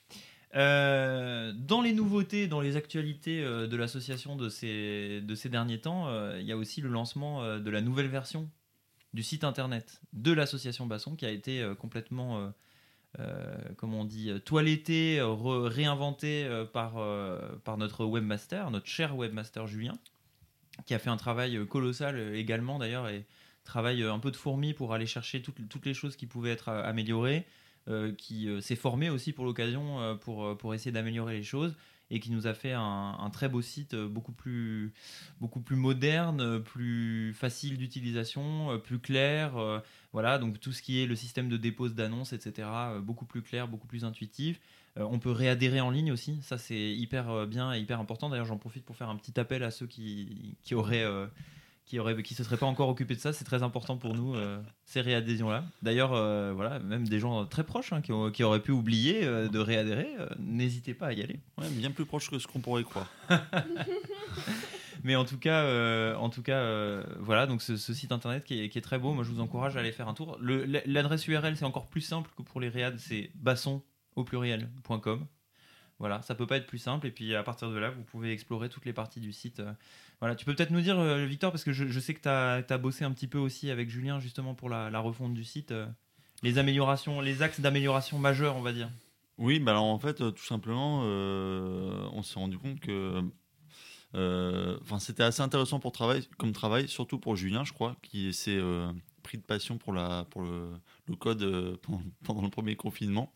Euh, 0.55 1.53
dans 1.55 1.83
les 1.83 1.93
nouveautés, 1.93 2.49
dans 2.49 2.61
les 2.61 2.77
actualités 2.77 3.43
euh, 3.43 3.67
de 3.67 3.77
l'association 3.77 4.35
de 4.35 4.49
ces, 4.49 5.21
de 5.21 5.35
ces 5.35 5.49
derniers 5.49 5.81
temps, 5.81 6.09
euh, 6.09 6.39
il 6.41 6.47
y 6.47 6.53
a 6.53 6.57
aussi 6.57 6.81
le 6.81 6.89
lancement 6.89 7.59
de 7.59 7.71
la 7.71 7.81
nouvelle 7.81 8.09
version 8.09 8.51
du 9.13 9.23
site 9.23 9.45
internet 9.45 10.01
de 10.13 10.33
l'association 10.33 10.87
Basson 10.87 11.17
qui 11.17 11.27
a 11.27 11.31
été 11.31 11.67
complètement, 11.79 12.53
comment 13.79 14.01
on 14.01 14.05
dit, 14.05 14.31
toiletté, 14.45 15.19
réinventé 15.23 16.47
par, 16.75 16.99
notre 17.79 18.05
webmaster, 18.05 18.71
notre 18.71 18.87
cher 18.87 19.17
webmaster 19.17 19.67
Julien, 19.67 19.95
qui 20.85 20.93
a 20.93 20.99
fait 20.99 21.09
un 21.09 21.17
travail 21.17 21.67
colossal 21.67 22.35
également 22.35 22.79
d'ailleurs 22.79 23.09
et 23.09 23.25
travail 23.65 24.03
un 24.03 24.19
peu 24.19 24.31
de 24.31 24.37
fourmi 24.37 24.75
pour 24.75 24.93
aller 24.93 25.07
chercher 25.07 25.41
toutes 25.41 25.87
les 25.87 25.95
choses 25.95 26.15
qui 26.15 26.27
pouvaient 26.27 26.53
être 26.53 26.69
améliorées. 26.69 27.47
Euh, 27.89 28.13
qui 28.13 28.51
euh, 28.51 28.61
s'est 28.61 28.77
formé 28.77 29.09
aussi 29.09 29.33
pour 29.33 29.47
l'occasion 29.47 29.99
euh, 30.01 30.15
pour, 30.15 30.59
pour 30.59 30.75
essayer 30.75 30.93
d'améliorer 30.93 31.39
les 31.39 31.43
choses 31.43 31.75
et 32.11 32.21
qui 32.21 32.31
nous 32.31 32.47
a 32.47 32.53
fait 32.53 32.73
un, 32.75 33.31
très 33.33 33.49
beau 33.49 33.63
site 33.63 33.95
beaucoup 33.95 34.33
plus, 34.33 34.93
beaucoup 35.41 35.61
plus 35.61 35.77
moderne, 35.77 36.63
plus 36.63 37.35
facile 37.35 37.77
d'utilisation, 37.77 38.81
plus 38.83 38.99
clair. 38.99 39.83
voilà, 40.15 40.39
donc 40.39 40.59
tout 40.59 40.73
ce 40.73 40.81
qui 40.81 41.03
est 41.03 41.07
le 41.07 41.15
système 41.15 41.51
de 41.51 41.59
dépose 41.59 41.95
d'annonces, 41.95 42.33
etc., 42.33 42.67
beaucoup 43.03 43.27
plus 43.27 43.43
clair, 43.43 43.69
beaucoup 43.69 43.87
plus 43.87 44.07
intuitif. 44.07 44.59
on 44.97 45.19
peut 45.19 45.31
réadhérer 45.31 45.83
en 45.83 45.91
ligne 45.91 46.11
aussi, 46.11 46.41
ça 46.41 46.57
c'est 46.57 46.95
hyper 46.95 47.47
bien 47.47 47.75
et 47.75 47.79
hyper 47.79 48.01
important. 48.01 48.31
D'ailleurs, 48.31 48.47
j'en 48.47 48.57
profite 48.57 48.87
pour 48.87 48.97
faire 48.97 49.11
un 49.11 49.17
petit 49.17 49.39
appel 49.39 49.63
à 49.63 49.71
ceux 49.71 49.87
qui, 49.87 50.57
qui 50.63 50.75
auraient 50.75 51.05
qui 51.89 51.99
aurait 51.99 52.23
qui 52.23 52.35
se 52.35 52.45
serait 52.45 52.59
pas 52.59 52.67
encore 52.67 52.91
occupé 52.91 53.15
de 53.15 53.21
ça. 53.21 53.33
C'est 53.33 53.45
très 53.45 53.63
important 53.63 53.97
pour 53.97 54.15
nous 54.15 54.35
euh, 54.35 54.61
ces 54.85 55.01
réadhésions 55.01 55.49
là. 55.49 55.65
D'ailleurs, 55.83 56.13
euh, 56.13 56.53
voilà, 56.55 56.79
même 56.81 57.09
des 57.09 57.19
gens 57.19 57.47
très 57.47 57.65
proches 57.65 57.95
hein, 57.95 58.03
qui, 58.03 58.13
qui, 58.35 58.45
auraient 58.45 58.63
pu 58.63 58.73
oublier 58.73 59.25
euh, 59.25 59.49
de 59.49 59.59
réadhérer, 59.59 60.09
n'hésitez 60.39 60.93
pas 60.93 61.07
à 61.07 61.13
y 61.15 61.23
aller. 61.23 61.41
Ouais, 61.57 61.69
bien 61.71 61.91
plus 61.91 62.05
proche 62.05 62.31
que 62.31 62.39
ce 62.39 62.47
qu'on 62.47 62.61
pourrait 62.61 62.85
croire. 62.85 63.11
Mais 65.03 65.17
en 65.17 65.25
tout 65.25 65.39
cas, 65.39 66.15
en 66.17 66.29
tout 66.29 66.43
cas, 66.43 67.03
voilà, 67.21 67.47
donc 67.47 67.63
ce, 67.63 67.77
site 67.77 68.13
internet 68.13 68.45
qui 68.45 68.61
est, 68.61 68.69
qui 68.69 68.79
est, 68.79 68.83
très 68.83 68.99
beau. 68.99 69.13
Moi, 69.13 69.25
je 69.25 69.31
vous 69.31 69.41
encourage 69.41 69.77
à 69.77 69.81
aller 69.81 69.93
faire 69.93 70.09
un 70.09 70.15
tour. 70.15 70.37
L'adresse 70.41 71.27
URL, 71.27 71.57
c'est 71.57 71.65
encore 71.65 71.87
plus 71.87 72.01
simple 72.01 72.31
que 72.37 72.43
pour 72.43 72.61
les 72.61 72.69
réads. 72.69 72.99
C'est 72.99 73.31
basson 73.35 73.83
au 74.17 74.25
pluriel.com. 74.25 75.27
Voilà, 76.01 76.23
ça 76.23 76.35
peut 76.35 76.47
pas 76.47 76.57
être 76.57 76.67
plus 76.67 76.79
simple. 76.79 77.07
Et 77.07 77.11
puis 77.11 77.35
à 77.35 77.43
partir 77.43 77.71
de 77.71 77.79
là, 77.79 77.91
vous 77.91 78.03
pouvez 78.03 78.33
explorer 78.33 78.69
toutes 78.69 78.85
les 78.85 78.93
parties 78.93 79.21
du 79.21 79.33
site. 79.33 79.63
Euh. 80.19 80.21
Voilà, 80.21 80.35
tu 80.35 80.45
peux 80.45 80.55
peut-être 80.55 80.71
nous 80.71 80.81
dire, 80.81 80.99
euh, 80.99 81.25
Victor, 81.27 81.53
parce 81.53 81.65
que 81.65 81.73
je, 81.73 82.01
sais 82.01 82.15
que 82.15 82.21
tu 82.21 82.29
as, 82.29 82.79
bossé 82.79 83.05
un 83.05 83.13
petit 83.13 83.29
peu 83.29 83.39
aussi 83.39 83.71
avec 83.71 83.89
Julien 83.89 84.21
justement 84.21 84.55
pour 84.55 84.69
la, 84.69 84.99
refonte 85.01 85.35
du 85.35 85.45
site, 85.45 85.73
euh, 85.73 85.87
les 86.43 86.59
améliorations, 86.59 87.21
les 87.21 87.43
axes 87.43 87.61
d'amélioration 87.61 88.19
majeurs, 88.19 88.57
on 88.57 88.63
va 88.63 88.73
dire. 88.73 88.91
Oui, 89.39 89.61
bah 89.61 89.71
alors 89.71 89.85
en 89.85 89.99
fait, 90.01 90.17
tout 90.17 90.45
simplement, 90.45 91.03
on 91.03 92.23
s'est 92.25 92.41
rendu 92.41 92.59
compte 92.59 92.81
que 92.81 93.23
c'était 94.99 95.23
assez 95.23 95.43
intéressant 95.43 95.79
pour 95.79 95.93
travail, 95.93 96.27
comme 96.39 96.53
travail, 96.53 96.89
surtout 96.89 97.19
pour 97.19 97.37
Julien, 97.37 97.63
je 97.63 97.73
crois, 97.73 97.97
qui 98.03 98.33
s'est 98.33 98.59
pris 99.29 99.37
de 99.37 99.43
passion 99.43 99.77
pour, 99.77 99.93
la, 99.93 100.25
pour 100.31 100.41
le, 100.41 101.17
code 101.19 101.43
euh, 101.43 101.77
pendant, 102.25 102.43
le 102.43 102.49
premier 102.49 102.77
confinement. 102.77 103.31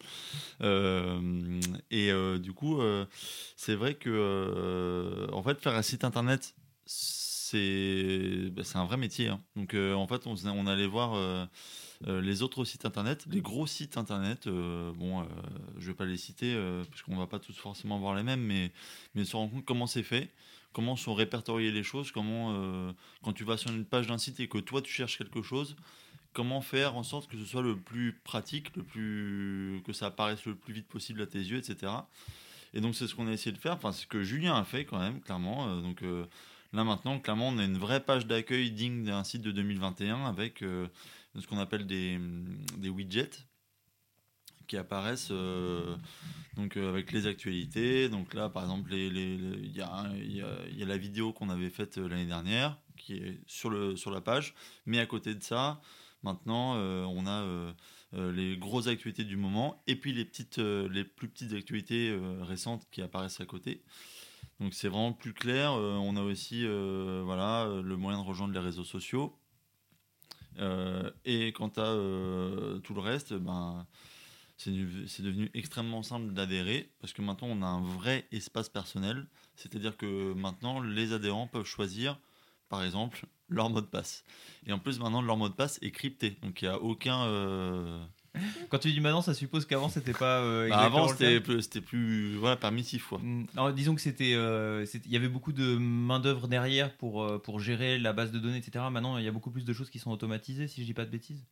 Euh, 0.62 1.60
et 1.90 2.10
euh, 2.10 2.38
du 2.38 2.54
coup, 2.54 2.80
c'est 3.56 3.74
vrai 3.74 3.94
que 3.94 5.28
en 5.32 5.42
fait, 5.42 5.60
faire 5.60 5.74
un 5.74 5.82
site 5.82 6.04
internet, 6.04 6.54
c'est 6.94 8.50
bah, 8.50 8.62
un 8.74 8.84
vrai 8.84 8.96
métier. 8.96 9.28
Hein. 9.28 9.40
Donc 9.56 9.74
en 9.74 10.06
fait, 10.06 10.26
on, 10.26 10.66
allait 10.66 10.86
voir 10.86 11.48
les 12.06 12.42
autres 12.42 12.64
sites 12.64 12.84
internet, 12.84 13.26
les 13.30 13.40
gros 13.40 13.66
sites 13.66 13.96
internet. 13.96 14.48
bon, 14.48 15.26
je 15.78 15.88
vais 15.88 15.94
pas 15.94 16.06
les 16.06 16.16
citer 16.16 16.56
parce 16.90 17.02
qu'on 17.02 17.16
va 17.16 17.26
pas 17.26 17.38
tous 17.38 17.56
forcément 17.56 17.98
voir 17.98 18.14
les 18.14 18.22
mêmes, 18.22 18.42
mais, 18.42 18.72
mais 19.14 19.24
se 19.24 19.36
rendre 19.36 19.52
compte 19.52 19.64
comment 19.64 19.86
c'est 19.86 20.02
fait 20.02 20.30
comment 20.72 20.96
sont 20.96 21.12
répertoriées 21.12 21.70
les 21.70 21.82
choses, 21.82 22.12
comment, 22.12 22.94
quand 23.22 23.34
tu 23.34 23.44
vas 23.44 23.58
sur 23.58 23.70
une 23.70 23.84
page 23.84 24.06
d'un 24.06 24.16
site 24.16 24.40
et 24.40 24.48
que 24.48 24.56
toi 24.56 24.80
tu 24.80 24.90
cherches 24.90 25.18
quelque 25.18 25.42
chose, 25.42 25.76
comment 26.32 26.60
faire 26.60 26.96
en 26.96 27.02
sorte 27.02 27.30
que 27.30 27.38
ce 27.38 27.44
soit 27.44 27.62
le 27.62 27.76
plus 27.76 28.12
pratique, 28.24 28.74
le 28.76 28.82
plus 28.82 29.82
que 29.84 29.92
ça 29.92 30.06
apparaisse 30.06 30.44
le 30.46 30.54
plus 30.54 30.72
vite 30.72 30.88
possible 30.88 31.22
à 31.22 31.26
tes 31.26 31.38
yeux, 31.38 31.58
etc. 31.58 31.92
Et 32.74 32.80
donc 32.80 32.94
c'est 32.94 33.06
ce 33.06 33.14
qu'on 33.14 33.28
a 33.28 33.32
essayé 33.32 33.52
de 33.52 33.60
faire. 33.60 33.74
Enfin, 33.74 33.92
c'est 33.92 34.02
ce 34.02 34.06
que 34.06 34.22
Julien 34.22 34.54
a 34.54 34.64
fait 34.64 34.84
quand 34.84 34.98
même, 34.98 35.20
clairement. 35.20 35.68
Euh, 35.68 35.82
donc 35.82 36.02
euh, 36.02 36.24
là 36.72 36.84
maintenant, 36.84 37.18
clairement, 37.18 37.48
on 37.48 37.58
a 37.58 37.64
une 37.64 37.78
vraie 37.78 38.04
page 38.04 38.26
d'accueil 38.26 38.70
digne 38.70 39.04
d'un 39.04 39.24
site 39.24 39.42
de 39.42 39.52
2021 39.52 40.24
avec 40.26 40.62
euh, 40.62 40.88
ce 41.38 41.46
qu'on 41.46 41.58
appelle 41.58 41.86
des, 41.86 42.18
widgets 42.88 43.46
qui 44.66 44.76
apparaissent 44.76 45.32
donc 46.56 46.76
avec 46.76 47.12
les 47.12 47.26
actualités. 47.26 48.08
Donc 48.08 48.32
là, 48.32 48.48
par 48.48 48.62
exemple, 48.62 48.92
il 48.94 49.76
y, 49.76 49.82
a 49.82 50.86
la 50.86 50.96
vidéo 50.96 51.32
qu'on 51.32 51.50
avait 51.50 51.68
faite 51.68 51.98
l'année 51.98 52.26
dernière 52.26 52.78
qui 52.96 53.14
est 53.14 53.40
sur, 53.46 53.70
la 53.70 54.20
page, 54.20 54.54
mais 54.86 54.98
à 54.98 55.06
côté 55.06 55.34
de 55.34 55.42
ça, 55.42 55.80
Maintenant, 56.22 56.76
euh, 56.76 57.04
on 57.04 57.26
a 57.26 57.42
euh, 57.42 57.72
euh, 58.14 58.32
les 58.32 58.56
grosses 58.56 58.86
actualités 58.86 59.24
du 59.24 59.36
moment 59.36 59.82
et 59.86 59.96
puis 59.96 60.12
les, 60.12 60.28
les 60.88 61.04
plus 61.04 61.28
petites 61.28 61.52
actualités 61.52 62.16
récentes 62.40 62.86
qui 62.90 63.02
apparaissent 63.02 63.40
à 63.40 63.46
côté. 63.46 63.82
Donc 64.60 64.74
c'est 64.74 64.88
vraiment 64.88 65.12
plus 65.12 65.32
clair. 65.32 65.72
on 65.72 66.16
a 66.16 66.22
aussi 66.22 66.64
voilà, 66.64 67.68
le 67.82 67.96
moyen 67.96 68.20
de 68.22 68.26
rejoindre 68.26 68.54
les 68.54 68.60
réseaux 68.60 68.84
sociaux. 68.84 69.36
et 71.24 71.52
quant 71.52 71.72
à 71.76 71.90
tout 72.84 72.94
le 72.94 73.00
reste, 73.00 73.34
ben, 73.34 73.86
c'est 74.56 74.70
devenu 75.22 75.50
extrêmement 75.54 76.02
simple 76.02 76.32
d'adhérer 76.32 76.90
parce 77.00 77.12
que 77.12 77.22
maintenant 77.22 77.48
on 77.50 77.62
a 77.62 77.66
un 77.66 77.82
vrai 77.82 78.26
espace 78.30 78.68
personnel. 78.68 79.26
C'est-à-dire 79.56 79.96
que 79.96 80.32
maintenant 80.34 80.80
les 80.80 81.12
adhérents 81.12 81.48
peuvent 81.48 81.66
choisir, 81.66 82.18
par 82.68 82.84
exemple, 82.84 83.26
leur 83.52 83.70
mot 83.70 83.80
de 83.80 83.86
passe. 83.86 84.24
Et 84.66 84.72
en 84.72 84.78
plus, 84.78 84.98
maintenant, 84.98 85.22
leur 85.22 85.36
mot 85.36 85.48
de 85.48 85.54
passe 85.54 85.78
est 85.82 85.90
crypté. 85.90 86.38
Donc, 86.42 86.62
il 86.62 86.68
n'y 86.68 86.74
a 86.74 86.80
aucun. 86.80 87.26
Euh, 88.36 88.40
Quand 88.70 88.78
tu 88.78 88.92
dis 88.92 89.00
maintenant, 89.00 89.22
ça 89.22 89.34
suppose 89.34 89.66
qu'avant, 89.66 89.88
c'était 89.88 90.12
pas. 90.12 90.40
Euh, 90.40 90.68
bah, 90.68 90.78
avant, 90.78 91.08
c'était 91.08 91.40
plus, 91.40 91.68
plus 91.68 92.36
voilà, 92.36 92.56
permissif. 92.56 93.06
Quoi. 93.06 93.18
Mm. 93.18 93.46
Alors, 93.56 93.72
disons 93.72 93.94
que 93.94 94.00
c'était. 94.00 94.34
Euh, 94.34 94.86
il 95.04 95.10
y 95.10 95.16
avait 95.16 95.28
beaucoup 95.28 95.52
de 95.52 95.76
main-d'œuvre 95.76 96.48
derrière 96.48 96.92
pour, 96.96 97.42
pour 97.42 97.60
gérer 97.60 97.98
la 97.98 98.12
base 98.12 98.32
de 98.32 98.38
données, 98.38 98.58
etc. 98.58 98.84
Maintenant, 98.90 99.18
il 99.18 99.24
y 99.24 99.28
a 99.28 99.32
beaucoup 99.32 99.50
plus 99.50 99.64
de 99.64 99.72
choses 99.72 99.90
qui 99.90 99.98
sont 99.98 100.10
automatisées, 100.10 100.68
si 100.68 100.80
je 100.80 100.86
dis 100.86 100.94
pas 100.94 101.04
de 101.04 101.10
bêtises. 101.10 101.44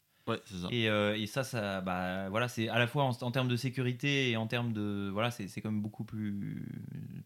Et, 0.70 0.88
euh, 0.88 1.16
et, 1.16 1.26
ça, 1.26 1.44
ça 1.44 1.80
bah, 1.80 2.28
voilà, 2.28 2.48
c'est 2.48 2.68
à 2.68 2.78
la 2.78 2.86
fois 2.86 3.04
en, 3.04 3.30
termes 3.30 3.48
de 3.48 3.56
sécurité 3.56 4.30
et 4.30 4.36
en 4.36 4.46
termes 4.46 4.72
de. 4.72 5.10
Voilà, 5.12 5.30
c'est 5.30 5.48
quand 5.60 5.70
même 5.70 5.82
beaucoup 5.82 6.04
plus, 6.04 6.64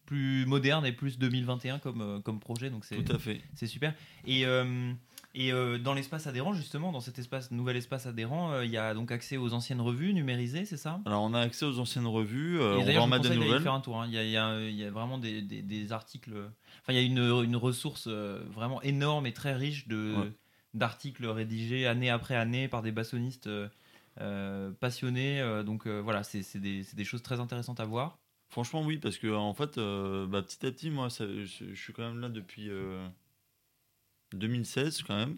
plus 0.06 0.46
moderne 0.46 0.86
et 0.86 0.92
plus 0.92 1.18
2021 1.18 1.78
comme, 1.78 2.00
euh, 2.00 2.20
comme 2.20 2.40
projet. 2.40 2.70
Donc 2.70 2.86
Tout 2.88 3.12
à 3.12 3.18
fait. 3.18 3.40
C'est 3.54 3.66
super. 3.66 3.94
Et. 4.26 4.44
Euh, 5.36 5.76
et 5.76 5.78
dans 5.78 5.94
l'espace 5.94 6.26
adhérent, 6.26 6.52
justement, 6.52 6.92
dans 6.92 7.00
cet 7.00 7.18
espace, 7.18 7.50
nouvel 7.50 7.76
espace 7.76 8.06
adhérent, 8.06 8.60
il 8.60 8.70
y 8.70 8.76
a 8.76 8.94
donc 8.94 9.10
accès 9.10 9.36
aux 9.36 9.52
anciennes 9.52 9.80
revues 9.80 10.14
numérisées, 10.14 10.64
c'est 10.64 10.76
ça? 10.76 11.00
Alors, 11.06 11.22
on 11.22 11.34
a 11.34 11.40
accès 11.40 11.64
aux 11.64 11.78
anciennes 11.78 12.06
revues, 12.06 12.60
euh, 12.60 12.76
on 12.76 13.08
va 13.08 13.18
des 13.18 13.36
nouvelles. 13.36 13.60
faire 13.62 13.74
un 13.74 13.80
tour. 13.80 14.00
Hein. 14.00 14.06
Il, 14.08 14.14
y 14.14 14.36
a, 14.36 14.60
y 14.60 14.74
y 14.74 14.88
vraiment 14.88 15.18
des, 15.18 15.42
des, 15.42 15.62
des 15.62 15.92
articles. 15.92 16.32
Enfin, 16.82 16.92
il 16.92 16.96
y 16.96 16.98
a 16.98 17.02
une, 17.02 17.18
une 17.44 17.56
ressource 17.56 18.08
vraiment 18.08 18.80
énorme 18.82 19.26
et 19.26 19.32
très 19.32 19.54
riche 19.54 19.88
de, 19.88 20.32
d'articles 20.74 21.26
rédigés 21.26 21.86
année 21.86 22.10
après 22.10 22.34
année 22.34 22.68
par 22.68 22.82
des 22.82 22.92
bassonistes 22.92 23.46
euh, 23.46 23.68
euh, 24.20 24.70
passionnés. 24.72 25.40
Euh, 25.40 25.62
donc 25.62 25.86
voilà, 25.86 26.22
c'est 26.22 26.58
des, 26.58 26.84
des, 26.92 27.04
choses 27.04 27.22
très 27.22 27.40
intéressantes 27.40 27.80
à 27.80 27.84
voir. 27.84 28.18
Franchement, 28.50 28.82
oui, 28.82 28.98
parce 28.98 29.16
que 29.18 29.32
en 29.32 29.54
fait, 29.54 29.78
bah, 29.78 30.42
petit 30.42 30.66
à 30.66 30.70
petit, 30.70 30.90
moi, 30.90 31.08
je, 31.08 31.74
suis 31.74 31.92
quand 31.92 32.02
même 32.02 32.20
là 32.20 32.28
depuis 32.28 32.68
2016 34.34 35.02
quand 35.02 35.16
même, 35.16 35.36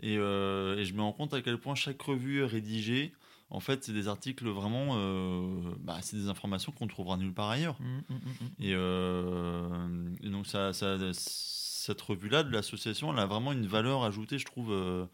et, 0.00 0.14
et, 0.14 0.84
je 0.84 0.92
me 0.94 1.02
rends 1.02 1.12
compte 1.12 1.34
à 1.34 1.42
quel 1.42 1.58
point 1.58 1.74
chaque 1.74 2.00
revue 2.00 2.44
rédigée, 2.44 3.12
en 3.50 3.60
fait, 3.60 3.82
c'est 3.82 3.92
des 3.92 4.08
articles 4.08 4.46
vraiment, 4.48 4.94
bah, 5.80 5.98
c'est 6.02 6.16
des 6.16 6.28
informations 6.28 6.70
qu'on 6.70 6.86
trouvera 6.86 7.16
nulle 7.16 7.32
part 7.32 7.50
ailleurs. 7.50 7.80
Mmh, 7.80 7.98
mmh, 8.08 8.14
mmh, 8.14 8.62
et, 8.62 10.26
et, 10.26 10.30
donc 10.30 10.46
ça, 10.46 10.72
ça 10.72 10.96
cette 11.88 12.02
revue-là 12.02 12.42
de 12.42 12.50
l'association, 12.50 13.10
elle 13.12 13.18
a 13.18 13.24
vraiment 13.24 13.50
une 13.52 13.66
valeur 13.66 14.04
ajoutée, 14.04 14.38
je 14.38 14.44
trouve, 14.44 14.72
euh, 14.72 15.06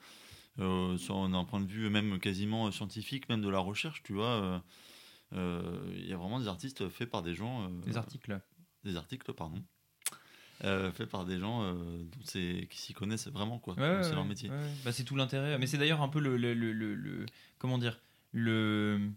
euh, 0.58 1.28
d'un 1.28 1.44
point 1.44 1.60
de 1.60 1.68
vue 1.68 1.88
même 1.88 2.18
quasiment 2.18 2.68
scientifique, 2.72 3.28
même 3.28 3.42
de 3.42 3.48
la 3.48 3.60
recherche, 3.60 4.02
tu 4.02 4.12
vois. 4.12 4.60
Euh, 5.32 5.92
il 5.94 6.06
y 6.06 6.12
a 6.12 6.16
vraiment 6.16 6.40
des 6.40 6.48
artistes 6.48 6.88
faits 6.88 7.08
par 7.08 7.22
des 7.22 7.34
gens. 7.34 7.70
des 7.86 7.96
articles. 7.96 8.40
Des 8.82 8.96
articles, 8.96 9.32
pardon. 9.32 9.62
Euh, 10.64 10.90
fait 10.92 11.06
par 11.06 11.24
des 11.24 11.38
gens 11.38 11.62
euh, 11.62 12.02
qui 12.24 12.66
s'y 12.78 12.92
connaissent 12.94 13.28
vraiment, 13.28 13.58
quoi. 13.58 13.74
Ouais, 13.74 13.82
ouais, 13.96 14.02
c'est 14.02 14.14
leur 14.14 14.24
métier. 14.24 14.50
ouais. 14.50 14.56
Bah, 14.84 14.92
c'est 14.92 15.04
tout 15.04 15.16
l'intérêt. 15.16 15.58
Mais 15.58 15.66
c'est 15.66 15.78
d'ailleurs 15.78 16.02
un 16.02 16.08
peu 16.08 16.20
le, 16.20 16.36
le- 16.36 16.54
le- 16.54 16.72
le- 16.72 16.94
le- 16.94 17.26
comment 17.58 17.78
dire 17.78 18.00
le 18.32 19.10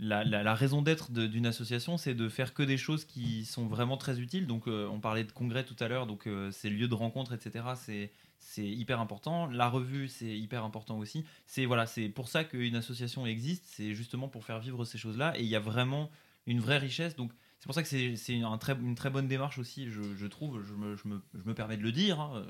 la, 0.00 0.24
la- 0.24 0.42
la 0.42 0.54
raison 0.54 0.82
d'être 0.82 1.12
d'une 1.12 1.46
association, 1.46 1.96
c'est 1.98 2.14
de 2.14 2.28
faire 2.28 2.52
que 2.52 2.64
des 2.64 2.76
choses 2.76 3.04
qui 3.04 3.44
sont 3.44 3.66
vraiment 3.66 3.96
très 3.96 4.18
utiles. 4.18 4.46
Donc, 4.48 4.66
euh, 4.66 4.88
on 4.88 4.98
parlait 4.98 5.22
de 5.22 5.30
congrès 5.30 5.64
tout 5.64 5.76
à 5.78 5.86
l'heure, 5.86 6.06
donc 6.08 6.26
euh, 6.26 6.50
c'est 6.50 6.68
lieu 6.68 6.88
de 6.88 6.94
rencontre, 6.94 7.32
etc. 7.32 7.64
C'est 7.76 8.10
c'est 8.40 8.66
hyper 8.66 9.00
important. 9.00 9.46
La 9.46 9.68
revue, 9.68 10.06
c'est 10.08 10.36
hyper 10.36 10.64
important 10.64 10.98
aussi. 10.98 11.24
C'est 11.46 11.64
voilà, 11.64 11.86
c'est 11.86 12.08
pour 12.08 12.28
ça 12.28 12.44
qu'une 12.44 12.76
association 12.76 13.24
existe. 13.24 13.64
C'est 13.66 13.94
justement 13.94 14.28
pour 14.28 14.44
faire 14.44 14.58
vivre 14.58 14.84
ces 14.84 14.98
choses-là. 14.98 15.38
Et 15.38 15.42
il 15.42 15.48
y 15.48 15.56
a 15.56 15.60
vraiment 15.60 16.10
une 16.46 16.60
vraie 16.60 16.76
richesse. 16.78 17.14
Donc, 17.16 17.30
c'est 17.64 17.68
pour 17.68 17.74
ça 17.74 17.82
que 17.82 17.88
c'est 17.88 18.14
c'est 18.16 18.42
un 18.42 18.58
très, 18.58 18.74
une 18.74 18.94
très 18.94 19.08
bonne 19.08 19.26
démarche 19.26 19.56
aussi, 19.56 19.88
je, 19.88 20.02
je 20.18 20.26
trouve. 20.26 20.62
Je 20.62 20.74
me, 20.74 20.96
je, 20.96 21.08
me, 21.08 21.22
je 21.32 21.48
me 21.48 21.54
permets 21.54 21.78
de 21.78 21.82
le 21.82 21.92
dire. 21.92 22.20
hein, 22.20 22.44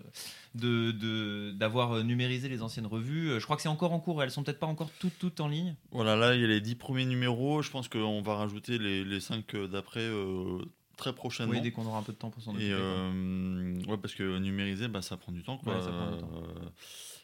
de 0.56 0.90
de- 0.90 1.52
d'avoir 1.52 2.02
numérisé 2.02 2.48
les 2.48 2.62
anciennes 2.62 2.86
revues. 2.86 3.30
Euh, 3.30 3.38
Je 3.38 3.44
crois 3.44 3.54
que 3.54 3.62
c'est 3.62 3.68
encore 3.68 3.92
en 3.92 4.00
cours, 4.00 4.24
elles 4.24 4.32
sont 4.32 4.42
peut-être 4.42 4.58
pas 4.58 4.66
encore 4.66 4.90
toutes, 4.98 5.16
toutes 5.20 5.38
en 5.38 5.46
ligne. 5.46 5.76
Voilà, 5.92 6.16
là, 6.16 6.34
il 6.34 6.40
y 6.40 6.44
a 6.44 6.48
les 6.48 6.60
10 6.60 6.74
premiers 6.74 7.04
numéros. 7.06 7.62
Je 7.62 7.70
pense 7.70 7.88
qu'on 7.88 8.22
va 8.22 8.34
rajouter 8.34 8.76
les, 8.78 9.04
les 9.04 9.20
5 9.20 9.54
d'après 9.70 10.00
euh, 10.00 10.58
très 10.96 11.12
prochainement. 11.12 11.52
Oui, 11.52 11.60
dès 11.60 11.70
qu'on 11.70 11.86
aura 11.86 11.98
un 12.00 12.02
peu 12.02 12.12
de 12.12 12.18
temps 12.18 12.30
pour 12.30 12.42
s'en 12.42 12.50
occuper. 12.50 12.66
Et 12.70 12.72
euh, 12.72 13.74
ouais, 13.86 13.98
parce 13.98 14.14
que 14.16 14.38
numériser, 14.38 14.88
bah, 14.88 15.00
ça 15.00 15.16
prend 15.16 15.30
du 15.30 15.44
temps. 15.44 15.58
Quoi. 15.58 15.76
Ouais, 15.76 15.80
ça 15.82 15.90
prend 15.90 16.10
du 16.10 16.18
temps. 16.18 16.30
Euh, 16.34 16.68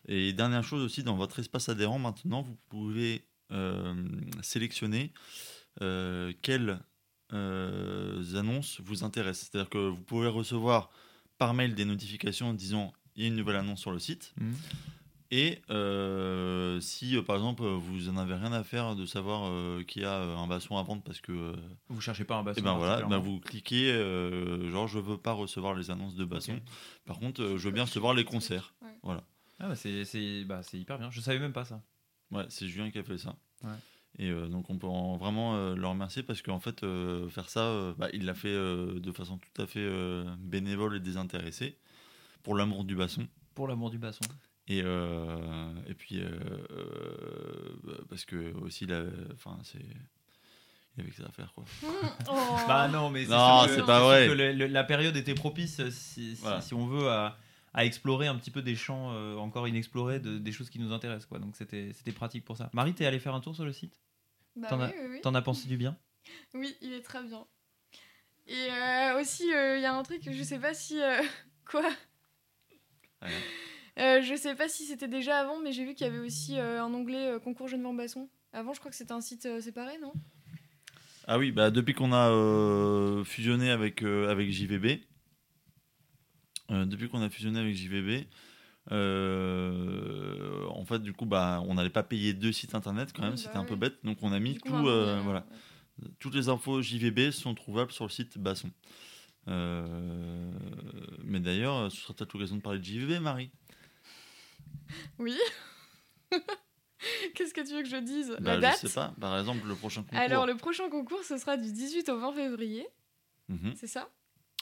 et 0.07 0.33
dernière 0.33 0.63
chose 0.63 0.83
aussi, 0.85 1.03
dans 1.03 1.17
votre 1.17 1.41
espace 1.41 1.69
adhérent, 1.69 1.99
maintenant, 1.99 2.43
vous 2.43 2.57
pouvez 2.69 3.25
euh, 3.53 3.95
sélectionner 4.43 5.13
euh, 5.83 6.33
quelles 6.43 6.81
euh, 7.33 8.23
annonces 8.35 8.81
vous 8.83 9.05
intéressent. 9.05 9.49
C'est-à-dire 9.51 9.71
que 9.71 9.79
vous 9.79 10.03
pouvez 10.03 10.29
recevoir 10.29 10.91
par 11.39 11.55
mail 11.55 11.75
des 11.75 11.85
notifications 11.85 12.53
disant 12.55 12.93
il 13.17 13.23
y 13.23 13.25
a 13.27 13.29
une 13.29 13.37
nouvelle 13.37 13.57
annonce 13.57 13.81
sur 13.81 13.93
le 13.93 13.99
site. 13.99 14.33
Mhm. 14.41 14.55
Et 15.33 15.63
euh, 15.71 16.81
si, 16.81 17.17
euh, 17.17 17.23
par 17.23 17.37
exemple, 17.37 17.63
vous 17.63 18.09
en 18.09 18.17
avez 18.17 18.35
rien 18.35 18.53
à 18.53 18.65
faire 18.65 18.97
de 18.97 19.07
savoir 19.07 19.49
euh, 19.49 19.85
qu'il 19.85 20.03
y 20.03 20.05
a 20.05 20.21
un 20.21 20.47
basson 20.49 20.77
à 20.77 20.83
vendre 20.83 21.03
parce 21.03 21.21
que 21.21 21.31
euh, 21.31 21.57
Vous 21.89 22.01
cherchez 22.01 22.25
pas 22.25 22.37
un 22.37 22.43
basson 22.43 22.61
et 22.61 22.65
ben 22.65 22.75
voilà, 22.75 23.03
ben 23.03 23.19
vous 23.19 23.39
cliquez, 23.39 23.93
euh, 23.93 24.69
genre 24.73 24.89
je 24.89 24.99
veux 24.99 25.19
pas 25.19 25.33
recevoir 25.33 25.75
les 25.75 25.93
annonces 25.93 26.17
de 26.17 26.25
basson. 26.25 26.61
Par 27.05 27.21
contre, 27.21 27.43
euh, 27.43 27.59
je 27.59 27.65
veux 27.67 27.71
bien 27.71 27.85
recevoir 27.85 28.13
les 28.13 28.25
concerts. 28.25 28.75
Ah, 29.63 29.69
bah, 29.69 29.77
c'est 29.77 30.45
bah, 30.45 30.63
c'est 30.65 30.79
hyper 30.79 30.99
bien. 30.99 31.11
Je 31.11 31.21
savais 31.21 31.39
même 31.39 31.53
pas 31.53 31.65
ça. 31.65 31.81
Ouais, 32.33 32.47
c'est 32.49 32.67
Julien 32.67 32.91
qui 32.91 32.99
a 32.99 33.05
fait 33.05 33.19
ça. 33.19 33.37
Ouais. 33.63 33.71
Et 34.19 34.29
euh, 34.31 34.49
donc 34.49 34.69
on 34.71 34.77
peut 34.79 34.87
en- 34.87 35.17
vraiment 35.17 35.57
euh, 35.57 35.75
le 35.77 35.87
remercier 35.87 36.23
parce 36.23 36.43
qu'en 36.43 36.61
fait, 36.61 36.83
euh, 36.83 37.29
faire 37.31 37.49
ça, 37.49 37.61
euh, 37.61 37.95
bah, 37.97 38.09
il 38.13 38.25
l'a 38.27 38.35
fait 38.35 38.49
euh, 38.49 38.99
de 39.01 39.13
façon 39.13 39.39
tout 39.39 39.63
à 39.63 39.67
fait 39.67 39.81
euh, 39.81 40.25
bénévole 40.39 40.97
et 40.97 41.01
désintéressée 41.01 41.77
pour 42.43 42.55
l'amour 42.57 42.85
du 42.85 42.97
basson. 42.97 43.27
Pour 43.55 43.69
l'amour 43.69 43.91
du 43.91 43.99
basson. 43.99 44.25
Et, 44.69 44.83
euh, 44.85 45.73
et 45.89 45.95
puis, 45.95 46.21
euh, 46.21 46.29
euh, 46.71 47.77
bah, 47.85 47.93
parce 48.09 48.25
que 48.25 48.53
aussi, 48.61 48.87
enfin, 49.35 49.59
c'est. 49.63 49.79
Il 50.97 51.03
avait 51.03 51.11
que 51.11 51.17
ça 51.17 51.27
à 51.29 51.33
faire, 51.33 51.53
quoi. 51.55 51.65
Oh. 52.29 52.57
Bah 52.69 52.89
non, 52.89 53.11
mais 53.11 53.25
c'est 53.25 53.31
Non, 53.31 53.61
sûr 53.63 53.69
que- 53.69 53.75
c'est 53.81 53.87
pas 53.87 54.01
vrai. 54.01 54.27
que 54.27 54.33
le- 54.33 54.53
le- 54.53 54.67
la 54.67 54.85
période 54.85 55.17
était 55.17 55.35
propice, 55.35 55.81
si, 55.91 56.35
si- 56.35 56.43
Voilà. 56.43 56.61
si 56.61 56.75
on 56.75 56.87
veut, 56.87 57.09
à, 57.09 57.37
à 57.73 57.85
explorer 57.85 58.27
un 58.27 58.37
petit 58.37 58.51
peu 58.51 58.63
des 58.63 58.75
champs 58.77 59.13
euh, 59.13 59.37
encore 59.37 59.69
inexplorés, 59.69 60.19
de- 60.21 60.39
des 60.39 60.53
choses 60.53 60.71
qui 60.71 60.79
nous 60.79 60.93
intéressent. 60.93 61.27
Quoi. 61.27 61.39
Donc 61.39 61.57
c'était 61.57 61.93
c'était 61.93 62.13
pratique 62.13 62.45
pour 62.45 62.57
ça. 62.57 62.69
Marie, 62.73 62.95
t'es 62.95 63.07
allée 63.07 63.21
faire 63.21 63.35
un 63.35 63.41
tour 63.41 63.55
sur 63.55 63.65
le 63.65 63.73
site? 63.73 64.01
Bah 64.57 64.69
t'en 64.69 64.79
oui, 64.79 64.85
as- 64.85 64.91
oui, 64.91 65.07
oui. 65.11 65.21
T'en 65.23 65.35
as 65.35 65.43
pensé 65.43 65.69
du 65.69 65.77
bien? 65.77 65.97
Oui, 66.55 66.77
il 66.81 66.93
est 66.93 67.03
très 67.03 67.23
bien. 67.23 67.47
Et 68.47 68.71
euh, 68.71 69.21
aussi, 69.21 69.53
euh, 69.55 69.77
il 69.79 69.83
y 69.83 69.87
a 69.87 69.95
un 69.95 70.03
truc, 70.03 70.23
je 70.31 70.43
sais 70.43 70.59
pas 70.59 70.75
si. 70.75 71.01
euh, 71.01 71.23
quoi? 71.71 71.89
Ouais. 73.23 73.29
Euh, 73.99 74.23
Je 74.23 74.35
sais 74.35 74.55
pas 74.55 74.69
si 74.69 74.85
c'était 74.85 75.09
déjà 75.09 75.39
avant, 75.39 75.61
mais 75.61 75.73
j'ai 75.73 75.85
vu 75.85 75.95
qu'il 75.95 76.07
y 76.07 76.11
avait 76.11 76.19
aussi 76.19 76.59
euh, 76.59 76.83
un 76.83 76.93
onglet 76.93 77.33
euh, 77.33 77.39
concours 77.39 77.69
Jeune 77.69 77.97
Basson. 77.97 78.29
Avant, 78.53 78.73
je 78.73 78.81
crois 78.81 78.91
que 78.91 78.97
c'était 78.97 79.13
un 79.13 79.21
site 79.21 79.47
euh, 79.47 79.61
séparé, 79.61 79.99
non? 79.99 80.13
Ah 81.27 81.39
oui, 81.39 81.53
bah 81.53 81.71
depuis 81.71 81.95
qu'on 81.95 82.13
a 82.13 82.31
euh, 82.31 83.23
fusionné 83.25 83.71
avec, 83.71 84.03
euh, 84.03 84.29
avec 84.31 84.51
JVB, 84.51 85.01
euh, 86.71 86.85
depuis 86.87 87.09
qu'on 87.09 87.23
a 87.23 87.31
fusionné 87.31 87.59
avec 87.61 87.75
JVB, 87.75 88.27
euh, 88.93 90.67
en 90.69 90.85
fait, 90.85 91.01
du 91.01 91.13
coup, 91.13 91.27
bah, 91.27 91.63
on 91.67 91.75
n'allait 91.75 91.91
pas 91.91 92.03
payer 92.03 92.33
deux 92.33 92.53
sites 92.53 92.75
internet 92.75 93.13
quand 93.15 93.23
même, 93.23 93.33
Oui, 93.33 93.39
c'était 93.39 93.55
bah 93.55 93.61
un 93.61 93.65
peu 93.65 93.77
bête. 93.77 93.99
Donc 94.05 94.19
on 94.23 94.33
a 94.33 94.41
mis 94.41 94.59
coup, 94.59 94.69
tout, 94.69 94.89
euh, 94.89 95.21
voilà, 95.23 95.47
toutes 96.19 96.35
les 96.35 96.49
infos 96.49 96.81
JVB 96.83 97.31
sont 97.31 97.55
trouvables 97.55 97.93
sur 97.93 98.05
le 98.05 98.11
site 98.11 98.39
Basson. 98.39 98.71
Euh, 99.49 100.51
mais 101.25 101.41
d'ailleurs, 101.41 101.91
ce 101.91 101.99
sera 101.99 102.15
peut-être 102.15 102.33
l'occasion 102.35 102.57
de 102.57 102.61
parler 102.63 102.79
de 102.79 102.85
JVB, 102.85 103.21
Marie. 103.21 103.51
Oui. 105.19 105.39
Qu'est-ce 107.35 107.55
que 107.55 107.67
tu 107.67 107.75
veux 107.75 107.83
que 107.83 107.89
je 107.89 107.97
dise? 107.97 108.31
Bah, 108.41 108.55
La 108.55 108.59
date? 108.59 108.81
Je 108.83 108.89
sais 108.89 108.95
pas. 108.95 109.15
Par 109.21 109.39
exemple, 109.39 109.67
le 109.67 109.75
prochain 109.75 110.03
concours. 110.03 110.19
Alors, 110.19 110.47
le 110.47 110.55
prochain 110.57 110.89
concours, 110.91 111.23
ce 111.25 111.39
sera 111.39 111.57
du 111.57 111.73
18 111.73 112.09
au 112.11 112.19
20 112.19 112.33
février, 112.33 112.87
Mhm. 113.49 113.75
c'est 113.75 113.87
ça? 113.87 114.09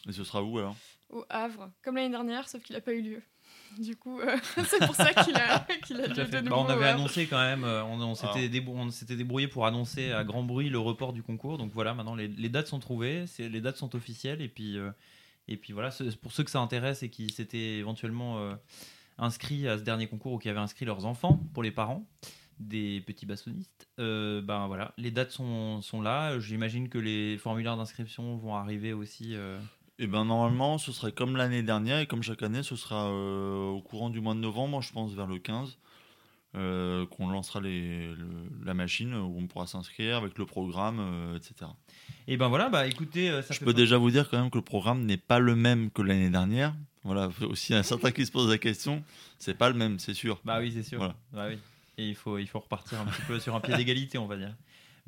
Et 0.09 0.13
ce 0.13 0.25
sera 0.25 0.43
où 0.43 0.59
alors 0.59 0.77
Au 1.11 1.25
Havre, 1.31 1.71
comme 1.83 1.97
l'année 1.97 2.11
dernière, 2.11 2.49
sauf 2.49 2.63
qu'il 2.63 2.75
n'a 2.77 2.81
pas 2.83 2.93
eu 2.93 3.03
lieu. 3.03 3.23
Du 3.79 3.97
coup, 3.97 4.21
euh, 4.21 4.37
c'est 4.67 4.85
pour 4.87 4.95
ça 4.95 5.13
qu'il 5.13 5.35
a, 5.37 5.61
qu'il 5.87 6.01
a 6.01 6.07
lieu 6.07 6.15
fait. 6.15 6.27
de 6.27 6.31
Bah, 6.31 6.43
nouveau. 6.43 6.57
on 6.57 6.69
avait 6.69 6.87
Havre. 6.87 6.99
annoncé 7.01 7.27
quand 7.27 7.39
même, 7.41 7.65
euh, 7.65 7.83
on, 7.85 8.01
on 8.01 8.15
s'était 8.15 8.29
Alors. 8.29 8.51
débrou- 8.51 8.77
on 8.79 8.91
s'était 8.91 9.17
débrouillé 9.17 9.49
pour 9.49 9.67
annoncer 9.67 10.13
à 10.13 10.25
grand 10.25 10.43
bruit 10.43 10.69
le 10.71 10.79
report 10.79 11.13
du 11.13 11.23
concours. 11.23 11.59
Donc 11.59 11.73
voilà, 11.73 11.95
maintenant 11.95 12.15
les, 12.15 12.29
les 12.29 12.49
dates 12.49 12.67
sont 12.69 12.79
trouvées, 12.79 13.25
les 13.39 13.61
dates 13.61 13.77
sont 13.77 13.95
officielles. 13.97 14.41
Et 14.43 14.49
puis, 14.49 14.77
euh, 14.79 14.91
et 15.49 15.57
puis 15.57 15.73
voilà, 15.73 15.91
pour 16.23 16.33
ceux 16.33 16.45
que 16.45 16.51
ça 16.51 16.61
intéresse 16.61 17.03
et 17.03 17.11
qui 17.11 17.29
s'étaient 17.31 17.77
éventuellement 17.79 18.39
euh, 18.39 18.55
inscrits 19.19 19.67
à 19.69 19.79
ce 19.79 19.83
dernier 19.83 20.07
concours 20.07 20.33
ou 20.35 20.39
qui 20.39 20.49
avaient 20.49 20.59
inscrit 20.61 20.85
leurs 20.85 21.05
enfants 21.07 21.41
pour 21.55 21.63
les 21.63 21.71
parents 21.73 22.07
des 22.61 23.01
petits 23.07 23.25
bassonistes, 23.25 23.87
euh, 24.01 24.43
ben 24.43 24.67
voilà, 24.67 24.93
les 24.99 25.13
dates 25.13 25.31
sont, 25.31 25.81
sont 25.81 26.03
là. 26.03 26.41
J'imagine 26.41 26.89
que 26.89 26.99
les 26.99 27.39
formulaires 27.39 27.77
d'inscription 27.77 28.37
vont 28.37 28.57
arriver 28.57 28.93
aussi. 28.93 29.35
euh, 29.37 29.59
Eh 29.99 30.07
ben 30.07 30.25
normalement, 30.25 30.79
ce 30.79 30.93
serait 30.93 31.13
comme 31.13 31.37
l'année 31.37 31.63
dernière 31.63 31.99
et 31.99 32.07
comme 32.07 32.23
chaque 32.23 32.43
année, 32.43 32.63
ce 32.63 32.77
sera 32.77 33.09
euh, 33.09 33.67
au 33.69 33.81
courant 33.81 34.11
du 34.11 34.21
mois 34.21 34.35
de 34.35 34.39
novembre, 34.41 34.81
je 34.81 34.93
pense 34.93 35.13
vers 35.13 35.27
le 35.27 35.39
15, 35.39 35.77
euh, 36.55 37.05
qu'on 37.07 37.29
lancera 37.29 37.61
les, 37.61 38.15
le- 38.15 38.49
la 38.65 38.75
machine 38.75 39.13
où 39.15 39.37
on 39.39 39.47
pourra 39.49 39.67
s'inscrire 39.67 40.19
avec 40.19 40.39
le 40.39 40.47
programme, 40.47 40.99
euh, 41.01 41.37
etc. 41.37 41.71
Et 42.29 42.37
ben 42.37 42.47
voilà, 42.47 42.69
bah 42.69 42.87
écoutez, 42.87 43.29
euh, 43.29 43.43
ça 43.43 43.55
Je 43.55 43.59
fait 43.59 43.65
peux 43.65 43.73
pas- 43.73 43.77
déjà 43.79 43.99
vous 43.99 44.11
dire 44.13 44.29
quand 44.31 44.39
même 44.41 44.51
que 44.51 44.59
le 44.59 44.63
programme 44.65 45.05
n'est 45.05 45.17
pas 45.17 45.41
le 45.41 45.57
même 45.57 45.91
que 45.91 46.03
l'année 46.03 46.31
dernière. 46.31 46.75
Voilà, 47.03 47.29
aussi 47.43 47.75
un 47.75 47.83
certain 47.83 48.13
qui 48.13 48.25
se 48.25 48.31
pose 48.31 48.49
la 48.49 48.59
question, 48.59 49.03
c'est 49.41 49.55
pas 49.59 49.69
le 49.69 49.75
même, 49.75 49.99
c'est 49.99 50.15
sûr. 50.15 50.41
Bah 50.45 50.59
oui, 50.61 50.71
c'est 50.73 50.85
sûr. 50.85 50.99
Voilà. 50.99 51.17
Bah 51.33 51.47
oui. 51.49 51.59
Et 52.01 52.09
il 52.09 52.15
faut, 52.15 52.39
il 52.39 52.47
faut 52.47 52.61
repartir 52.61 53.01
un 53.01 53.07
petit 53.07 53.23
peu 53.27 53.41
sur 53.41 53.57
un 53.57 53.61
pied 53.61 53.75
d'égalité, 53.75 54.17
on 54.19 54.27
va 54.29 54.37
dire. 54.37 54.55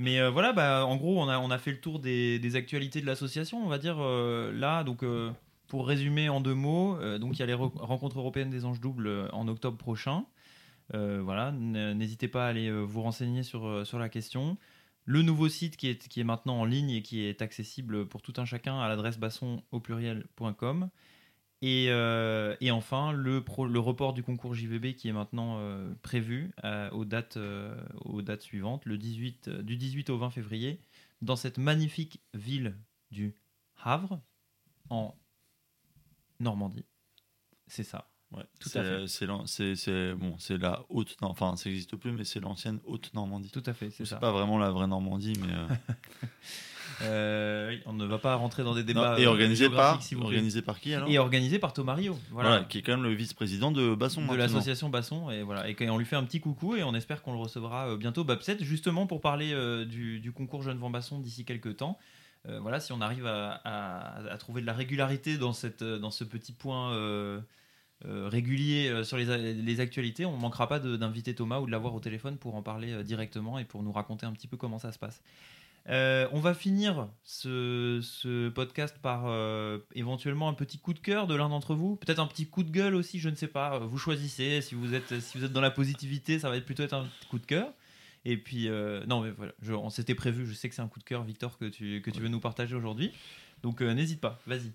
Mais 0.00 0.18
euh, 0.18 0.30
voilà, 0.30 0.54
bah, 0.54 0.86
en 0.86 0.96
gros, 0.96 1.22
on 1.22 1.28
a, 1.28 1.58
fait 1.58 1.72
le 1.72 1.78
tour 1.78 1.98
des, 1.98 2.56
actualités 2.56 3.02
de 3.02 3.06
l'association, 3.06 3.62
on 3.62 3.68
va 3.68 3.76
dire 3.76 3.98
euh, 4.00 4.50
là. 4.50 4.82
Donc, 4.82 5.02
euh, 5.02 5.30
pour 5.68 5.86
résumer 5.86 6.30
en 6.30 6.40
deux 6.40 6.54
mots, 6.54 6.98
il 7.02 7.38
y 7.38 7.42
a 7.42 7.46
les 7.46 7.52
re- 7.52 7.76
rencontres 7.76 8.18
européennes 8.18 8.48
des 8.48 8.64
anges 8.64 8.80
doubles 8.80 9.28
en 9.34 9.46
octobre 9.46 9.76
prochain. 9.76 10.24
Voilà, 10.92 11.52
n'hésitez 11.52 12.28
pas 12.28 12.46
à 12.46 12.48
aller 12.48 12.70
vous 12.70 13.02
renseigner 13.02 13.42
sur, 13.42 13.84
la 13.98 14.08
question. 14.08 14.56
Le 15.04 15.20
nouveau 15.20 15.50
site 15.50 15.76
qui 15.76 15.88
est, 15.88 16.24
maintenant 16.24 16.60
en 16.60 16.64
ligne 16.64 16.90
et 16.90 17.02
qui 17.02 17.22
est 17.22 17.42
accessible 17.42 18.06
pour 18.06 18.22
tout 18.22 18.32
un 18.38 18.46
chacun 18.46 18.80
à 18.80 18.88
l'adresse 18.88 19.18
basson. 19.18 19.62
Et, 21.62 21.86
euh, 21.90 22.56
et 22.60 22.70
enfin, 22.70 23.12
le, 23.12 23.44
pro- 23.44 23.66
le 23.66 23.78
report 23.78 24.14
du 24.14 24.22
concours 24.22 24.54
JVB 24.54 24.94
qui 24.94 25.08
est 25.08 25.12
maintenant 25.12 25.58
euh, 25.58 25.92
prévu 26.02 26.52
euh, 26.64 26.88
aux, 26.90 27.04
dates, 27.04 27.38
aux 28.06 28.22
dates 28.22 28.42
suivantes, 28.42 28.84
le 28.86 28.96
18, 28.96 29.48
euh, 29.48 29.62
du 29.62 29.76
18 29.76 30.08
au 30.10 30.16
20 30.18 30.30
février, 30.30 30.80
dans 31.20 31.36
cette 31.36 31.58
magnifique 31.58 32.22
ville 32.32 32.76
du 33.10 33.34
Havre, 33.82 34.20
en 34.88 35.14
Normandie. 36.38 36.86
C'est 37.66 37.84
ça. 37.84 38.10
Ouais, 38.32 38.44
Tout 38.60 38.70
à 38.78 38.82
fait. 38.84 39.06
C'est 39.08 39.26
bon, 40.14 40.38
c'est 40.38 40.56
la 40.56 40.84
haute, 40.88 41.16
enfin 41.20 41.56
ça 41.56 41.68
n'existe 41.68 41.96
plus, 41.96 42.12
mais 42.12 42.24
c'est 42.24 42.40
l'ancienne 42.40 42.78
haute 42.84 43.12
Normandie. 43.12 43.50
Tout 43.50 43.62
à 43.66 43.74
fait, 43.74 43.90
c'est 43.90 43.98
C'est 43.98 44.04
ça. 44.06 44.16
pas 44.18 44.30
vraiment 44.32 44.56
la 44.56 44.70
vraie 44.70 44.86
Normandie, 44.86 45.32
mais 45.40 45.52
euh, 47.02 47.76
on 47.86 47.92
ne 47.92 48.04
va 48.04 48.18
pas 48.18 48.34
rentrer 48.36 48.62
dans 48.62 48.74
des 48.74 48.80
non, 48.80 48.86
débats. 49.02 49.18
et 49.18 49.24
euh, 49.24 49.30
organisé 49.30 49.68
par, 49.70 50.02
si 50.02 50.14
organisé 50.14 50.62
qui 50.80 50.94
alors 50.94 51.08
Et 51.08 51.18
organisé 51.18 51.58
par 51.58 51.72
Thomas 51.72 51.94
Rio. 51.94 52.18
Voilà, 52.30 52.48
Voilà. 52.50 52.64
qui 52.64 52.78
est 52.78 52.82
quand 52.82 52.92
même 52.92 53.02
le 53.02 53.12
vice-président 53.14 53.70
de 53.72 53.94
Basson. 53.94 54.26
de 54.26 54.34
l'association 54.36 54.88
Basson 54.90 55.30
et 55.30 55.42
voilà 55.42 55.68
et 55.68 55.74
qu'on 55.74 55.98
lui 55.98 56.04
fait 56.04 56.16
un 56.16 56.24
petit 56.24 56.40
coucou 56.40 56.76
et 56.76 56.82
on 56.82 56.94
espère 56.94 57.22
qu'on 57.22 57.32
le 57.32 57.38
recevra 57.38 57.88
euh, 57.88 57.96
bientôt 57.96 58.24
peut-être 58.24 58.62
justement 58.64 59.06
pour 59.06 59.20
parler 59.20 59.52
euh, 59.52 59.84
du, 59.84 60.20
du 60.20 60.32
concours 60.32 60.62
Jeune 60.62 60.78
Vent 60.78 60.90
Basson 60.90 61.18
d'ici 61.20 61.44
quelques 61.44 61.76
temps 61.76 61.98
Euh, 62.48 62.58
voilà 62.60 62.80
si 62.80 62.92
on 62.92 63.00
arrive 63.02 63.26
à, 63.26 63.60
à- 63.64 64.32
à 64.32 64.36
trouver 64.38 64.62
de 64.62 64.66
la 64.66 64.72
régularité 64.72 65.36
dans 65.36 65.52
cette 65.52 65.84
dans 65.84 66.10
ce 66.10 66.24
petit 66.24 66.52
point 66.52 66.92
euh, 66.94 67.40
régulier 68.30 68.88
euh, 68.88 69.04
sur 69.04 69.18
les, 69.18 69.52
les 69.52 69.80
actualités 69.80 70.24
on 70.24 70.36
ne 70.36 70.40
manquera 70.40 70.66
pas 70.66 70.78
d'inviter 70.78 71.34
Thomas 71.34 71.58
ou 71.60 71.66
de 71.66 71.70
l'avoir 71.70 71.94
au 71.94 72.00
téléphone 72.00 72.38
pour 72.38 72.54
en 72.54 72.62
parler 72.62 72.92
euh, 72.92 73.02
directement 73.02 73.58
et 73.58 73.64
pour 73.66 73.82
nous 73.82 73.92
raconter 73.92 74.24
un 74.24 74.32
petit 74.32 74.46
peu 74.48 74.56
comment 74.56 74.78
ça 74.78 74.90
se 74.90 74.98
passe 74.98 75.20
Euh, 75.90 76.28
on 76.30 76.38
va 76.38 76.54
finir 76.54 77.08
ce, 77.24 77.98
ce 78.00 78.48
podcast 78.48 78.96
par 79.02 79.24
euh, 79.26 79.78
éventuellement 79.94 80.48
un 80.48 80.54
petit 80.54 80.78
coup 80.78 80.92
de 80.94 81.00
cœur 81.00 81.26
de 81.26 81.34
l'un 81.34 81.48
d'entre 81.48 81.74
vous, 81.74 81.96
peut-être 81.96 82.20
un 82.20 82.26
petit 82.28 82.46
coup 82.46 82.62
de 82.62 82.70
gueule 82.70 82.94
aussi, 82.94 83.18
je 83.18 83.28
ne 83.28 83.34
sais 83.34 83.48
pas. 83.48 83.78
Vous 83.80 83.98
choisissez. 83.98 84.60
Si 84.62 84.76
vous 84.76 84.94
êtes 84.94 85.18
si 85.20 85.36
vous 85.36 85.44
êtes 85.44 85.52
dans 85.52 85.60
la 85.60 85.72
positivité, 85.72 86.38
ça 86.38 86.48
va 86.48 86.56
être 86.56 86.64
plutôt 86.64 86.84
être 86.84 86.94
un 86.94 87.08
coup 87.28 87.38
de 87.40 87.46
cœur. 87.46 87.72
Et 88.24 88.36
puis 88.36 88.68
euh, 88.68 89.04
non 89.06 89.20
mais 89.22 89.30
voilà, 89.30 89.52
je- 89.62 89.72
on 89.72 89.90
s'était 89.90 90.14
prévu. 90.14 90.46
Je 90.46 90.52
sais 90.52 90.68
que 90.68 90.74
c'est 90.76 90.82
un 90.82 90.88
coup 90.88 91.00
de 91.00 91.04
cœur, 91.04 91.24
Victor, 91.24 91.58
que 91.58 91.64
tu 91.64 92.00
que 92.02 92.10
tu 92.12 92.20
veux 92.20 92.28
nous 92.28 92.40
partager 92.40 92.76
aujourd'hui. 92.76 93.10
Donc 93.64 93.80
n'hésite 93.82 94.20
pas, 94.20 94.38
vas-y. 94.46 94.70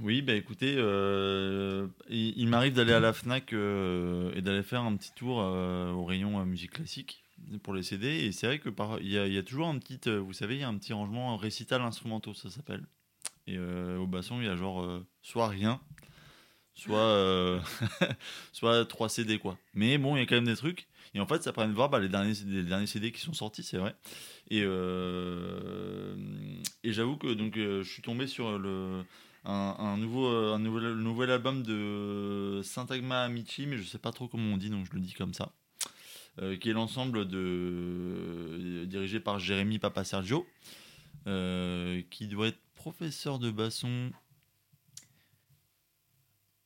Oui, 0.00 0.22
bah 0.22 0.34
écoutez, 0.34 0.72
il, 0.72 1.88
il 2.36 2.48
m'arrive 2.48 2.74
d'aller 2.74 2.92
à 2.92 3.00
la 3.00 3.12
Fnac 3.12 3.52
et 3.52 4.42
d'aller 4.42 4.62
faire 4.62 4.82
un 4.82 4.96
petit 4.96 5.12
tour 5.14 5.36
au 5.38 6.04
rayon 6.04 6.44
musique 6.44 6.72
classique 6.72 7.22
pour 7.62 7.74
les 7.74 7.82
CD. 7.82 8.08
Et 8.08 8.32
c'est 8.32 8.46
vrai 8.46 8.58
que 8.58 8.68
par, 8.68 9.00
il 9.00 9.10
y, 9.10 9.38
a, 9.38 9.42
toujours 9.42 9.68
un 9.68 9.78
petit, 9.78 10.00
euh, 10.08 10.18
vous 10.18 10.32
savez, 10.32 10.56
il 10.56 10.60
y 10.60 10.64
a 10.64 10.68
un 10.68 10.76
petit 10.76 10.92
rangement 10.92 11.36
récital 11.36 11.82
instrumentaux, 11.82 12.34
ça 12.34 12.50
s'appelle. 12.50 12.84
Et 13.48 13.56
euh, 13.56 13.96
au 13.96 14.06
basson, 14.06 14.40
il 14.40 14.46
y 14.46 14.48
a 14.48 14.56
genre 14.56 14.82
euh, 14.82 15.06
soit 15.22 15.48
rien, 15.48 15.80
soit 16.74 16.98
euh, 16.98 17.58
soit 18.52 18.84
3 18.84 19.08
CD 19.08 19.38
quoi. 19.38 19.56
Mais 19.72 19.96
bon, 19.96 20.16
il 20.16 20.20
y 20.20 20.22
a 20.22 20.26
quand 20.26 20.34
même 20.34 20.44
des 20.44 20.56
trucs. 20.56 20.86
Et 21.14 21.20
en 21.20 21.26
fait, 21.26 21.42
ça 21.42 21.54
permet 21.54 21.70
de 21.70 21.74
voir 21.74 21.88
bah, 21.88 21.98
les, 21.98 22.10
derniers, 22.10 22.34
les 22.46 22.62
derniers 22.62 22.86
CD 22.86 23.10
qui 23.10 23.20
sont 23.22 23.32
sortis, 23.32 23.62
c'est 23.62 23.78
vrai. 23.78 23.96
Et, 24.50 24.60
et 26.84 26.92
j'avoue 26.92 27.16
que 27.16 27.32
donc, 27.32 27.54
je 27.56 27.82
suis 27.82 28.02
tombé 28.02 28.26
sur 28.26 28.58
le, 28.58 29.02
un, 29.46 29.96
nouveau, 29.96 30.26
un 30.26 30.58
nouvel 30.58 31.30
album 31.30 31.62
de 31.62 32.60
Syntagma 32.62 33.22
Amici, 33.22 33.66
mais 33.66 33.78
je 33.78 33.84
sais 33.84 33.98
pas 33.98 34.12
trop 34.12 34.28
comment 34.28 34.52
on 34.52 34.58
dit, 34.58 34.68
donc 34.68 34.84
je 34.84 34.92
le 34.92 35.00
dis 35.00 35.14
comme 35.14 35.32
ça. 35.32 35.52
Euh, 36.40 36.56
qui 36.56 36.70
est 36.70 36.72
l'ensemble 36.72 37.26
de 37.26 37.36
euh, 37.38 38.86
dirigé 38.86 39.18
par 39.18 39.40
Jérémy 39.40 39.78
Papa 39.80 40.04
Sergio, 40.04 40.46
euh, 41.26 42.00
qui 42.10 42.28
doit 42.28 42.46
être 42.48 42.60
professeur 42.76 43.40
de 43.40 43.50
basson. 43.50 44.10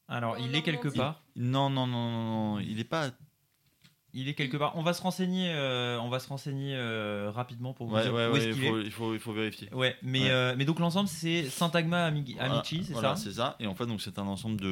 Alors 0.09 0.39
il 0.39 0.55
est 0.55 0.63
quelque 0.63 0.89
part. 0.89 1.23
Non, 1.37 1.71
non, 1.71 1.87
non, 1.87 2.11
non, 2.11 2.25
non, 2.57 2.61
il 2.61 2.79
est 2.81 2.85
pas. 2.85 3.11
Il 4.15 4.29
est 4.29 4.35
quelque 4.35 4.59
part. 4.59 4.77
On 4.77 4.83
va 4.83 4.93
se 4.93 5.01
renseigner. 5.01 5.49
euh, 5.55 5.99
on 6.01 6.11
va 6.11 6.19
se 6.19 6.29
renseigner 6.29 6.75
euh, 6.77 7.31
rapidement 7.31 7.73
pour 7.73 7.87
vous 7.87 7.95
Ouais, 7.95 8.03
dire 8.03 8.13
ouais, 8.13 8.27
où 8.27 8.33
ouais, 8.33 8.39
est-ce 8.41 8.49
il 8.49 8.55
qu'il 8.57 8.65
est. 8.65 8.69
faut, 8.69 8.81
il, 8.81 8.91
faut, 8.91 9.15
il 9.15 9.21
faut 9.21 9.33
vérifier. 9.33 9.73
Ouais, 9.73 9.97
mais, 10.03 10.25
Ouais. 10.25 10.31
euh, 10.31 10.55
mais 10.59 10.67
donc 10.67 10.81
l'ensemble 10.81 11.09
c'est 11.09 11.45
Syntagma 11.45 12.05
Ami- 12.05 12.35
Voilà, 12.37 12.57
Amici, 12.57 12.85
c'est 12.85 12.93
voilà, 12.93 13.17
ça 13.17 13.23
c'est 13.25 13.33
ça. 13.33 13.57
Et 13.59 13.67
en 13.67 13.75
fait, 13.75 13.87
donc 13.87 14.03
c'est 14.03 14.19
un 14.19 14.27
ensemble 14.27 14.61
de. 14.61 14.69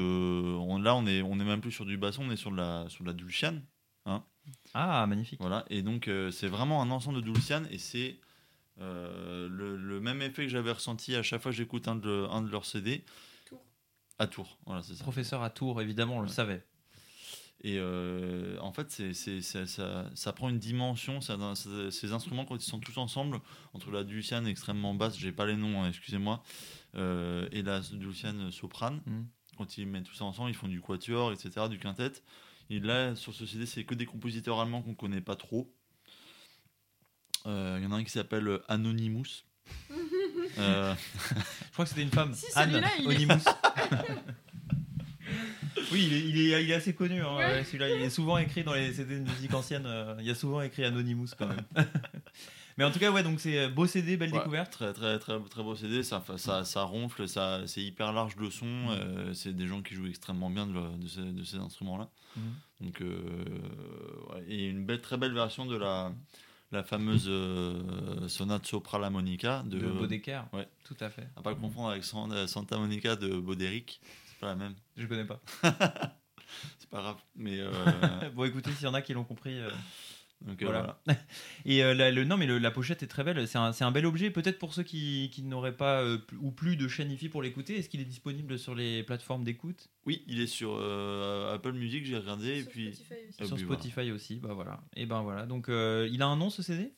on- 0.58 0.78
là, 0.78 0.94
on 0.94 1.06
est, 1.06 1.22
on 1.22 1.40
est 1.40 1.44
même 1.44 1.62
plus 1.62 1.72
sur 1.72 1.86
du 1.86 1.96
basson, 1.96 2.24
on 2.28 2.30
est 2.30 2.36
sur 2.36 2.50
de 2.50 2.58
la, 2.58 2.84
sur 2.90 3.02
de 3.02 3.08
la 3.08 3.14
dulciane. 3.14 3.62
Ah, 4.74 5.06
magnifique. 5.06 5.40
Voilà, 5.40 5.64
et 5.70 5.82
donc 5.82 6.08
euh, 6.08 6.30
c'est 6.30 6.48
vraiment 6.48 6.82
un 6.82 6.90
ensemble 6.90 7.16
de 7.16 7.22
Dulciane 7.32 7.68
et 7.70 7.78
c'est 7.78 8.18
euh, 8.80 9.48
le, 9.48 9.76
le 9.76 10.00
même 10.00 10.22
effet 10.22 10.44
que 10.44 10.48
j'avais 10.48 10.72
ressenti 10.72 11.14
à 11.14 11.22
chaque 11.22 11.42
fois 11.42 11.50
que 11.52 11.56
j'écoute 11.56 11.86
un 11.88 11.96
de, 11.96 12.26
un 12.30 12.42
de 12.42 12.50
leurs 12.50 12.64
CD. 12.64 13.04
Tours. 13.44 13.62
À 14.18 14.26
Tours, 14.26 14.58
voilà, 14.66 14.82
c'est 14.82 14.94
ça. 14.94 15.02
Professeur 15.04 15.42
à 15.42 15.50
Tours, 15.50 15.80
évidemment, 15.82 16.16
on 16.18 16.22
le 16.22 16.28
savait. 16.28 16.64
Et 17.62 17.76
euh, 17.78 18.58
en 18.60 18.72
fait, 18.72 18.90
c'est, 18.90 19.42
ça, 19.42 19.66
ça 20.14 20.32
prend 20.32 20.48
une 20.48 20.58
dimension. 20.58 21.20
Ça, 21.20 21.36
ça- 21.54 21.90
ces 21.90 22.12
instruments, 22.12 22.46
quand 22.46 22.56
ils 22.56 22.60
sont 22.62 22.80
tous 22.80 22.96
ensemble, 22.96 23.40
entre 23.74 23.90
la 23.90 24.02
Dulciane 24.02 24.46
extrêmement 24.46 24.94
basse, 24.94 25.16
j'ai 25.18 25.30
pas 25.32 25.44
les 25.46 25.56
noms, 25.56 25.82
hein, 25.82 25.88
excusez-moi, 25.88 26.42
euh, 26.94 27.46
et 27.52 27.62
la 27.62 27.80
Dulciane 27.80 28.50
soprane, 28.50 29.02
Mhm. 29.06 29.26
quand 29.58 29.76
ils 29.76 29.86
mettent 29.86 30.04
tout 30.04 30.14
ça 30.14 30.24
ensemble, 30.24 30.48
ils 30.50 30.54
font 30.56 30.68
du 30.68 30.80
quatuor, 30.80 31.32
etc., 31.32 31.68
du 31.68 31.78
quintet. 31.78 32.12
Et 32.70 32.80
là, 32.80 33.14
sur 33.16 33.34
ce 33.34 33.44
CD, 33.46 33.66
c'est 33.66 33.84
que 33.84 33.94
des 33.94 34.06
compositeurs 34.06 34.60
allemands 34.60 34.82
qu'on 34.82 34.94
connaît 34.94 35.20
pas 35.20 35.36
trop. 35.36 35.72
Euh, 37.46 37.76
Il 37.80 37.84
y 37.84 37.86
en 37.86 37.92
a 37.92 37.96
un 37.96 38.04
qui 38.04 38.10
s'appelle 38.10 38.60
Anonymous. 38.68 39.44
Euh, 40.58 40.94
Je 41.30 41.72
crois 41.72 41.84
que 41.84 41.88
c'était 41.90 42.02
une 42.02 42.10
femme. 42.10 42.34
Si, 42.34 42.44
Anne 42.56 42.74
est- 42.74 43.06
Onimus. 43.06 43.34
oui, 45.92 46.06
il 46.06 46.12
est, 46.12 46.20
il, 46.28 46.38
est, 46.52 46.64
il 46.64 46.70
est 46.70 46.74
assez 46.74 46.92
connu. 46.92 47.22
hein, 47.22 47.36
ouais, 47.36 47.64
Celui-là, 47.64 47.88
il 47.94 48.02
est 48.02 48.10
souvent 48.10 48.36
écrit 48.36 48.64
dans 48.64 48.74
les 48.74 48.92
CD 48.92 49.20
de 49.20 49.30
musique 49.30 49.54
ancienne. 49.54 49.84
euh, 49.86 50.16
il 50.18 50.26
y 50.26 50.30
a 50.30 50.34
souvent 50.34 50.60
écrit 50.60 50.84
Anonymous 50.84 51.28
quand 51.38 51.46
même. 51.46 51.64
Mais 52.80 52.86
en 52.86 52.90
tout 52.90 52.98
cas, 52.98 53.10
ouais, 53.12 53.22
donc 53.22 53.40
c'est 53.40 53.58
euh, 53.58 53.68
beau 53.68 53.86
CD, 53.86 54.16
belle 54.16 54.32
Ouais, 54.32 54.38
découverte. 54.38 54.72
Très, 54.72 54.94
très, 54.94 55.18
très, 55.18 55.38
très 55.38 55.62
beau 55.62 55.76
CD. 55.76 56.02
Ça, 56.02 56.24
ça, 56.38 56.64
ça 56.64 56.82
ronfle, 56.84 57.28
ça, 57.28 57.60
c'est 57.66 57.82
hyper 57.82 58.10
large 58.14 58.36
de 58.36 58.48
son. 58.48 58.64
euh, 58.88 59.34
c'est 59.34 59.52
des 59.54 59.66
gens 59.66 59.82
qui 59.82 59.94
jouent 59.94 60.06
extrêmement 60.06 60.48
bien 60.48 60.66
de, 60.66 60.96
de 60.96 61.06
ces, 61.06 61.20
de 61.20 61.44
ces 61.44 61.58
instruments-là. 61.58 62.08
Mhm. 62.36 62.42
Donc, 62.80 63.00
euh, 63.02 63.34
ouais, 64.32 64.44
et 64.48 64.68
une 64.70 64.86
belle, 64.86 65.02
très 65.02 65.18
belle 65.18 65.34
version 65.34 65.66
de 65.66 65.76
la, 65.76 66.10
la 66.72 66.82
fameuse 66.82 67.26
euh, 67.28 68.26
sonate 68.28 68.64
sopra 68.66 68.98
la 68.98 69.10
monica 69.10 69.62
de, 69.66 69.78
De 69.78 69.90
ouais. 70.54 70.68
Tout 70.84 70.96
à 71.00 71.10
fait. 71.10 71.28
à 71.36 71.42
pas 71.42 71.54
confondre 71.54 71.90
avec 71.90 72.02
San- 72.04 72.46
Santa 72.48 72.78
Monica 72.78 73.14
de 73.14 73.38
Baudéric. 73.38 74.00
C'est 74.26 74.38
pas 74.40 74.46
la 74.46 74.54
même. 74.54 74.74
Je 74.96 75.04
connais 75.06 75.26
pas. 75.26 75.38
C'est 76.78 76.88
pas 76.88 77.00
grave. 77.02 77.18
Mais 77.36 77.58
euh, 77.60 77.70
bon, 78.34 78.44
écoutez, 78.44 78.72
s'il 78.72 78.84
y 78.84 78.88
en 78.88 78.94
a 78.94 79.02
qui 79.02 79.12
l'ont 79.12 79.24
compris. 79.24 79.58
Donc, 80.46 80.62
euh, 80.62 80.66
Voilà. 80.66 81.00
Et 81.66 81.82
euh, 81.84 81.92
la, 81.94 82.10
le, 82.10 82.24
non, 82.24 82.36
mais 82.36 82.46
le- 82.46 82.58
la 82.58 82.70
pochette 82.70 83.02
est 83.02 83.06
très 83.06 83.24
belle. 83.24 83.46
C'est 83.46 83.58
un, 83.58 83.72
c'est 83.72 83.84
un 83.84 83.90
bel 83.90 84.06
objet. 84.06 84.30
Peut-être 84.30 84.58
pour 84.58 84.72
ceux 84.74 84.82
qui, 84.82 85.30
qui 85.32 85.42
n'auraient 85.42 85.76
pas 85.76 86.02
euh, 86.02 86.18
ou 86.40 86.50
plus 86.50 86.76
de 86.76 86.88
chaîne 86.88 87.10
IFI 87.10 87.28
pour 87.28 87.42
l'écouter. 87.42 87.76
Est-ce 87.78 87.88
qu'il 87.88 88.00
est 88.00 88.04
disponible 88.06 88.58
sur 88.58 88.74
les 88.74 89.02
plateformes 89.02 89.44
d'écoute? 89.44 89.88
Oui, 90.06 90.22
il 90.26 90.40
est 90.40 90.46
sur 90.46 90.76
euh, 90.80 91.54
Apple 91.54 91.72
Music, 91.72 92.04
j'ai 92.06 92.16
regardé. 92.16 92.48
Et 92.58 92.62
Sur 92.62 92.70
puis, 92.70 92.94
Spotify 92.94 93.14
aussi. 93.28 93.42
Et 93.42 93.46
Sur 93.46 93.56
puis, 93.56 93.64
voilà. 93.64 93.82
Spotify 93.82 94.10
aussi. 94.12 94.36
Bah 94.36 94.52
voilà. 94.54 94.80
Et 94.96 95.06
ben 95.06 95.22
voilà. 95.22 95.44
Donc 95.46 95.68
euh, 95.68 96.08
il 96.10 96.22
a 96.22 96.26
un 96.26 96.36
nom 96.36 96.48
ce 96.50 96.62
CD 96.62 96.92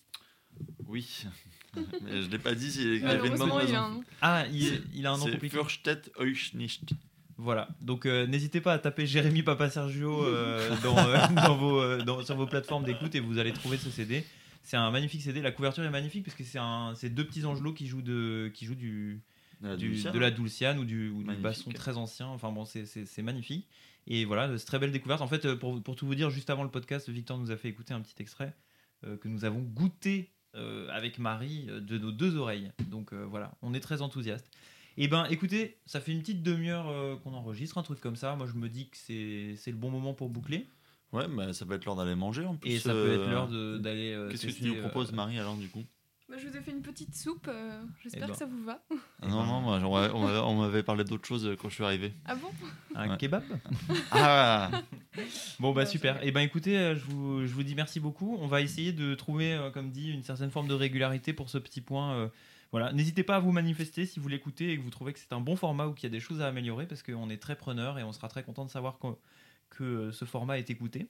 oui. 0.87 1.25
Mais 2.03 2.23
je 2.23 2.29
l'ai 2.29 2.39
pas 2.39 2.55
dit, 2.55 2.71
il 2.77 3.01
y 3.01 3.05
avait 3.07 3.29
une 3.29 3.39
bonne 3.39 3.51
raison. 3.53 3.75
a 3.75 3.81
un 3.81 3.91
nom. 3.95 4.05
Ah, 4.21 4.45
il, 4.53 4.83
il 4.95 5.07
a 5.07 5.13
un 5.13 5.17
nom 5.17 5.25
C'est 5.25 5.33
compliqué. 5.33 5.57
Fürstedt 5.57 6.11
Euch 6.21 6.53
nicht. 6.53 6.93
Voilà. 7.39 7.69
Donc 7.81 8.07
euh, 8.07 8.27
n'hésitez 8.27 8.61
pas 8.61 8.73
à 8.75 8.79
taper 8.79 9.07
Jérémy 9.07 9.43
Papa 9.43 9.71
Sergio 9.71 10.25
euh, 10.25 10.75
dans, 10.83 10.97
euh, 10.99 11.17
dans 11.35 11.57
vos, 11.57 11.81
euh, 11.81 12.03
dans- 12.03 12.23
sur 12.23 12.37
vos 12.37 12.47
plateformes 12.47 12.85
d'écoute 12.85 13.15
et 13.15 13.21
vous 13.21 13.39
allez 13.39 13.53
trouver 13.53 13.79
ce 13.79 13.91
CD. 13.91 14.25
C'est 14.63 14.77
un 14.77 14.91
magnifique 14.91 15.23
CD. 15.23 15.41
La 15.43 15.51
couverture 15.51 15.83
est 15.83 15.91
magnifique 15.91 16.25
parce 16.25 16.37
que 16.37 16.45
c'est 16.45 16.59
un, 16.59 16.93
c'est 16.95 17.09
deux 17.11 17.27
petits 17.27 17.45
angelots 17.45 17.73
qui 17.73 17.87
jouent 17.87 18.03
de, 18.03 18.51
qui 18.55 18.65
jouent 18.67 18.75
du, 18.77 19.23
La 19.61 19.77
du- 19.77 20.01
de 20.03 20.19
la 20.19 20.31
dulciane 20.31 20.79
ou 20.79 20.85
du, 20.85 21.09
ou 21.11 21.19
du 21.19 21.25
Magnifique. 21.25 21.43
basson 21.43 21.71
très 21.73 21.97
ancien. 21.97 22.27
Enfin 22.29 22.53
bon, 22.53 22.65
c'est- 22.65 22.87
c'est 22.87 23.07
c'est 23.07 23.23
magnifique. 23.23 23.67
Et 24.07 24.25
voilà, 24.25 24.57
c'est 24.59 24.65
très 24.67 24.79
belle 24.79 24.93
découverte. 24.93 25.21
En 25.23 25.29
fait, 25.29 25.55
pour, 25.55 25.81
pour 25.83 25.97
tout 25.97 26.07
vous 26.07 26.15
dire, 26.15 26.29
juste 26.31 26.51
avant 26.51 26.65
le 26.65 26.71
podcast, 26.71 27.09
Victor 27.09 27.39
nous 27.39 27.51
a 27.51 27.57
fait 27.57 27.69
écouter 27.69 27.95
un 27.95 28.01
petit 28.01 28.21
extrait 28.21 28.53
euh, 29.05 29.17
que 29.17 29.29
nous 29.29 29.45
avons 29.45 29.61
goûté 29.61 30.31
euh, 30.55 30.89
avec 30.91 31.19
Marie 31.19 31.67
de 31.67 31.99
nos 31.99 32.13
deux 32.13 32.37
oreilles. 32.37 32.71
Donc 32.91 33.13
euh, 33.13 33.25
voilà, 33.29 33.53
on 33.63 33.75
est 33.75 33.81
très 33.81 34.03
enthousiaste. 34.03 34.47
Et 34.99 35.09
ben 35.09 35.27
écoutez, 35.31 35.79
ça 35.87 36.01
fait 36.01 36.13
une 36.13 36.21
petite 36.21 36.43
demi-heure 36.43 36.89
euh, 36.89 37.17
qu'on 37.17 37.33
enregistre, 37.35 37.79
un 37.79 37.83
truc 37.83 38.01
comme 38.01 38.17
ça. 38.17 38.37
Moi 38.37 38.47
je 38.47 38.55
me 38.59 38.69
dis 38.69 38.89
que 38.89 38.97
c'est 38.97 39.55
c'est 39.57 39.71
le 39.71 39.77
bon 39.77 39.91
moment 39.91 40.13
pour 40.15 40.29
boucler. 40.29 40.67
Ouais, 41.13 41.27
bah, 41.29 41.53
ça 41.53 41.67
peut 41.67 41.75
être 41.75 41.85
l'heure 41.85 41.97
d'aller 41.97 42.15
manger 42.15 42.45
en 42.47 42.57
plus. 42.57 42.71
Et 42.71 42.79
ça 42.79 42.91
peut 42.93 42.97
euh, 42.99 43.23
être 43.25 43.31
l'heure 43.31 43.49
de- 43.49 43.79
d'aller. 43.79 44.13
euh, 44.13 44.31
Qu'est-ce 44.31 44.43
que 44.43 44.47
tu 44.49 44.53
tester, 44.55 44.69
nous 44.69 44.77
euh, 44.77 44.81
proposes, 44.81 45.13
Marie, 45.13 45.39
alors, 45.39 45.57
du 45.57 45.69
coup? 45.69 45.85
Bah, 46.31 46.37
je 46.39 46.49
vous 46.49 46.57
ai 46.57 46.61
fait 46.63 46.71
une 46.71 46.81
petite 46.81 47.15
soupe. 47.15 47.49
euh, 47.49 47.83
J'espère 48.03 48.23
Eh 48.23 48.27
ben. 48.29 48.33
que 48.33 48.39
ça 48.39 48.47
vous 48.47 48.63
va. 48.65 48.83
Ah 49.21 49.29
Non, 49.29 49.45
non, 49.45 49.61
moi, 49.61 49.75
on 49.85 49.91
m'avait- 49.93 50.15
on 50.15 50.21
m'avait- 50.27 50.39
on 50.39 50.55
m'avait 50.63 50.83
parlé 50.83 51.05
d'autre 51.05 51.27
chose 51.27 51.47
euh, 51.47 51.55
quand 51.55 51.69
je 51.69 51.75
suis 51.75 51.85
arrivé. 51.85 52.15
Ah 52.25 52.35
bon? 52.35 52.49
Un 52.95 53.11
Ouais. 53.11 53.17
kebab? 53.19 53.43
Ah 54.13 54.71
Bon 55.61 55.73
bah 55.73 55.85
super. 55.85 56.25
Et 56.25 56.33
ben 56.33 56.41
écoutez, 56.41 56.79
euh, 56.79 56.95
je 56.97 57.05
vous, 57.05 57.47
je 57.47 57.53
vous 57.53 57.63
dis 57.63 57.75
merci 57.75 58.01
beaucoup. 58.01 58.39
On 58.41 58.47
va 58.47 58.63
essayer 58.63 58.93
de 58.93 59.15
trouver, 59.15 59.53
euh, 59.53 59.71
comme 59.71 59.91
dit, 59.91 60.11
une 60.11 60.23
certaine 60.23 60.51
forme 60.51 60.69
de 60.69 60.75
régularité 60.75 61.35
pour 61.35 61.51
ce 61.51 61.59
petit 61.59 61.83
point. 61.83 62.15
euh, 62.15 62.29
voilà, 62.73 62.91
n'hésitez 62.95 63.23
pas 63.23 63.37
à 63.37 63.39
vous 63.39 63.53
manifester 63.53 64.07
si 64.07 64.19
vous 64.19 64.29
l'écoutez 64.29 64.73
et 64.73 64.79
que 64.79 64.83
vous 64.83 64.91
trouvez 64.91 65.13
que 65.13 65.19
c'est 65.19 65.35
un 65.35 65.41
bon 65.41 65.57
format 65.57 65.87
ou 65.87 65.93
qu'il 65.93 66.05
y 66.05 66.07
a 66.07 66.11
des 66.11 66.21
choses 66.21 66.41
à 66.41 66.49
améliorer 66.49 66.87
parce 66.87 67.03
qu'on 67.03 67.29
est 67.29 67.37
très 67.37 67.55
preneur 67.55 67.99
et 67.99 68.03
on 68.03 68.13
sera 68.13 68.29
très 68.29 68.43
content 68.43 68.65
de 68.65 68.71
savoir 68.71 68.99
que, 68.99 69.09
que 69.69 69.85
euh, 69.85 70.13
ce 70.13 70.25
format 70.25 70.59
est 70.59 70.71
écouté. 70.71 71.07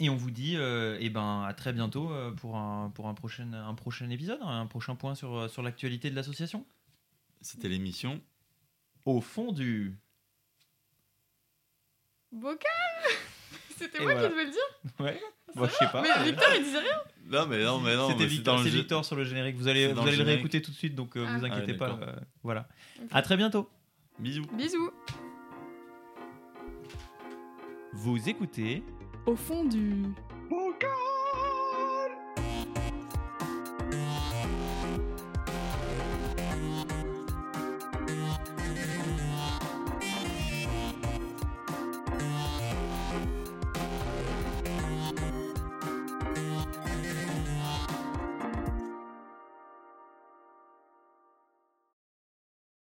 Et 0.00 0.08
on 0.08 0.16
vous 0.16 0.30
dit, 0.30 0.56
euh, 0.56 0.96
eh 0.98 1.10
ben 1.10 1.42
à 1.42 1.52
très 1.52 1.74
bientôt 1.74 2.10
euh, 2.10 2.30
pour 2.32 2.56
un 2.56 2.90
pour 2.90 3.06
un 3.06 3.14
prochain 3.14 3.52
un 3.52 3.74
prochain 3.74 4.08
épisode, 4.08 4.38
un 4.42 4.66
prochain 4.66 4.94
point 4.94 5.14
sur 5.14 5.48
sur 5.50 5.62
l'actualité 5.62 6.10
de 6.10 6.16
l'association. 6.16 6.66
C'était 7.42 7.68
l'émission. 7.68 8.20
Au 9.04 9.20
fond 9.20 9.52
du 9.52 9.98
Bocal 12.32 12.70
C'était 13.76 14.00
moi 14.00 14.14
voilà. 14.14 14.28
qui 14.28 14.34
devais 14.34 14.44
le 14.46 14.50
dire 14.50 15.00
ouais. 15.00 15.20
Bon, 15.54 15.66
je 15.66 15.72
sais 15.72 15.88
pas. 15.92 16.02
Mais 16.02 16.30
Victor, 16.30 16.48
il 16.56 16.64
disait 16.64 16.78
rien 16.78 17.02
Non, 17.28 17.46
mais 17.46 17.64
non, 17.64 17.80
mais 17.80 17.96
non. 17.96 18.08
C'était 18.08 18.26
Victor, 18.26 19.04
sur 19.04 19.16
le 19.16 19.24
générique. 19.24 19.56
Vous 19.56 19.68
allez, 19.68 19.88
vous 19.88 20.00
le 20.02 20.08
allez 20.08 20.16
le 20.16 20.24
réécouter 20.24 20.62
tout 20.62 20.70
de 20.70 20.76
suite, 20.76 20.94
donc 20.94 21.16
euh, 21.16 21.24
Ah. 21.28 21.38
vous 21.38 21.44
Ah, 21.44 21.48
inquiétez 21.48 21.74
pas. 21.74 21.90
euh, 22.00 22.14
voilà. 22.42 22.68
À 23.10 23.22
très 23.22 23.36
bientôt. 23.36 23.68
Bisous. 24.18 24.46
Bisous 24.56 24.90
Vous 27.92 28.28
écoutez 28.28 28.82
Au 29.26 29.34
fond 29.36 29.64
du... 29.64 30.04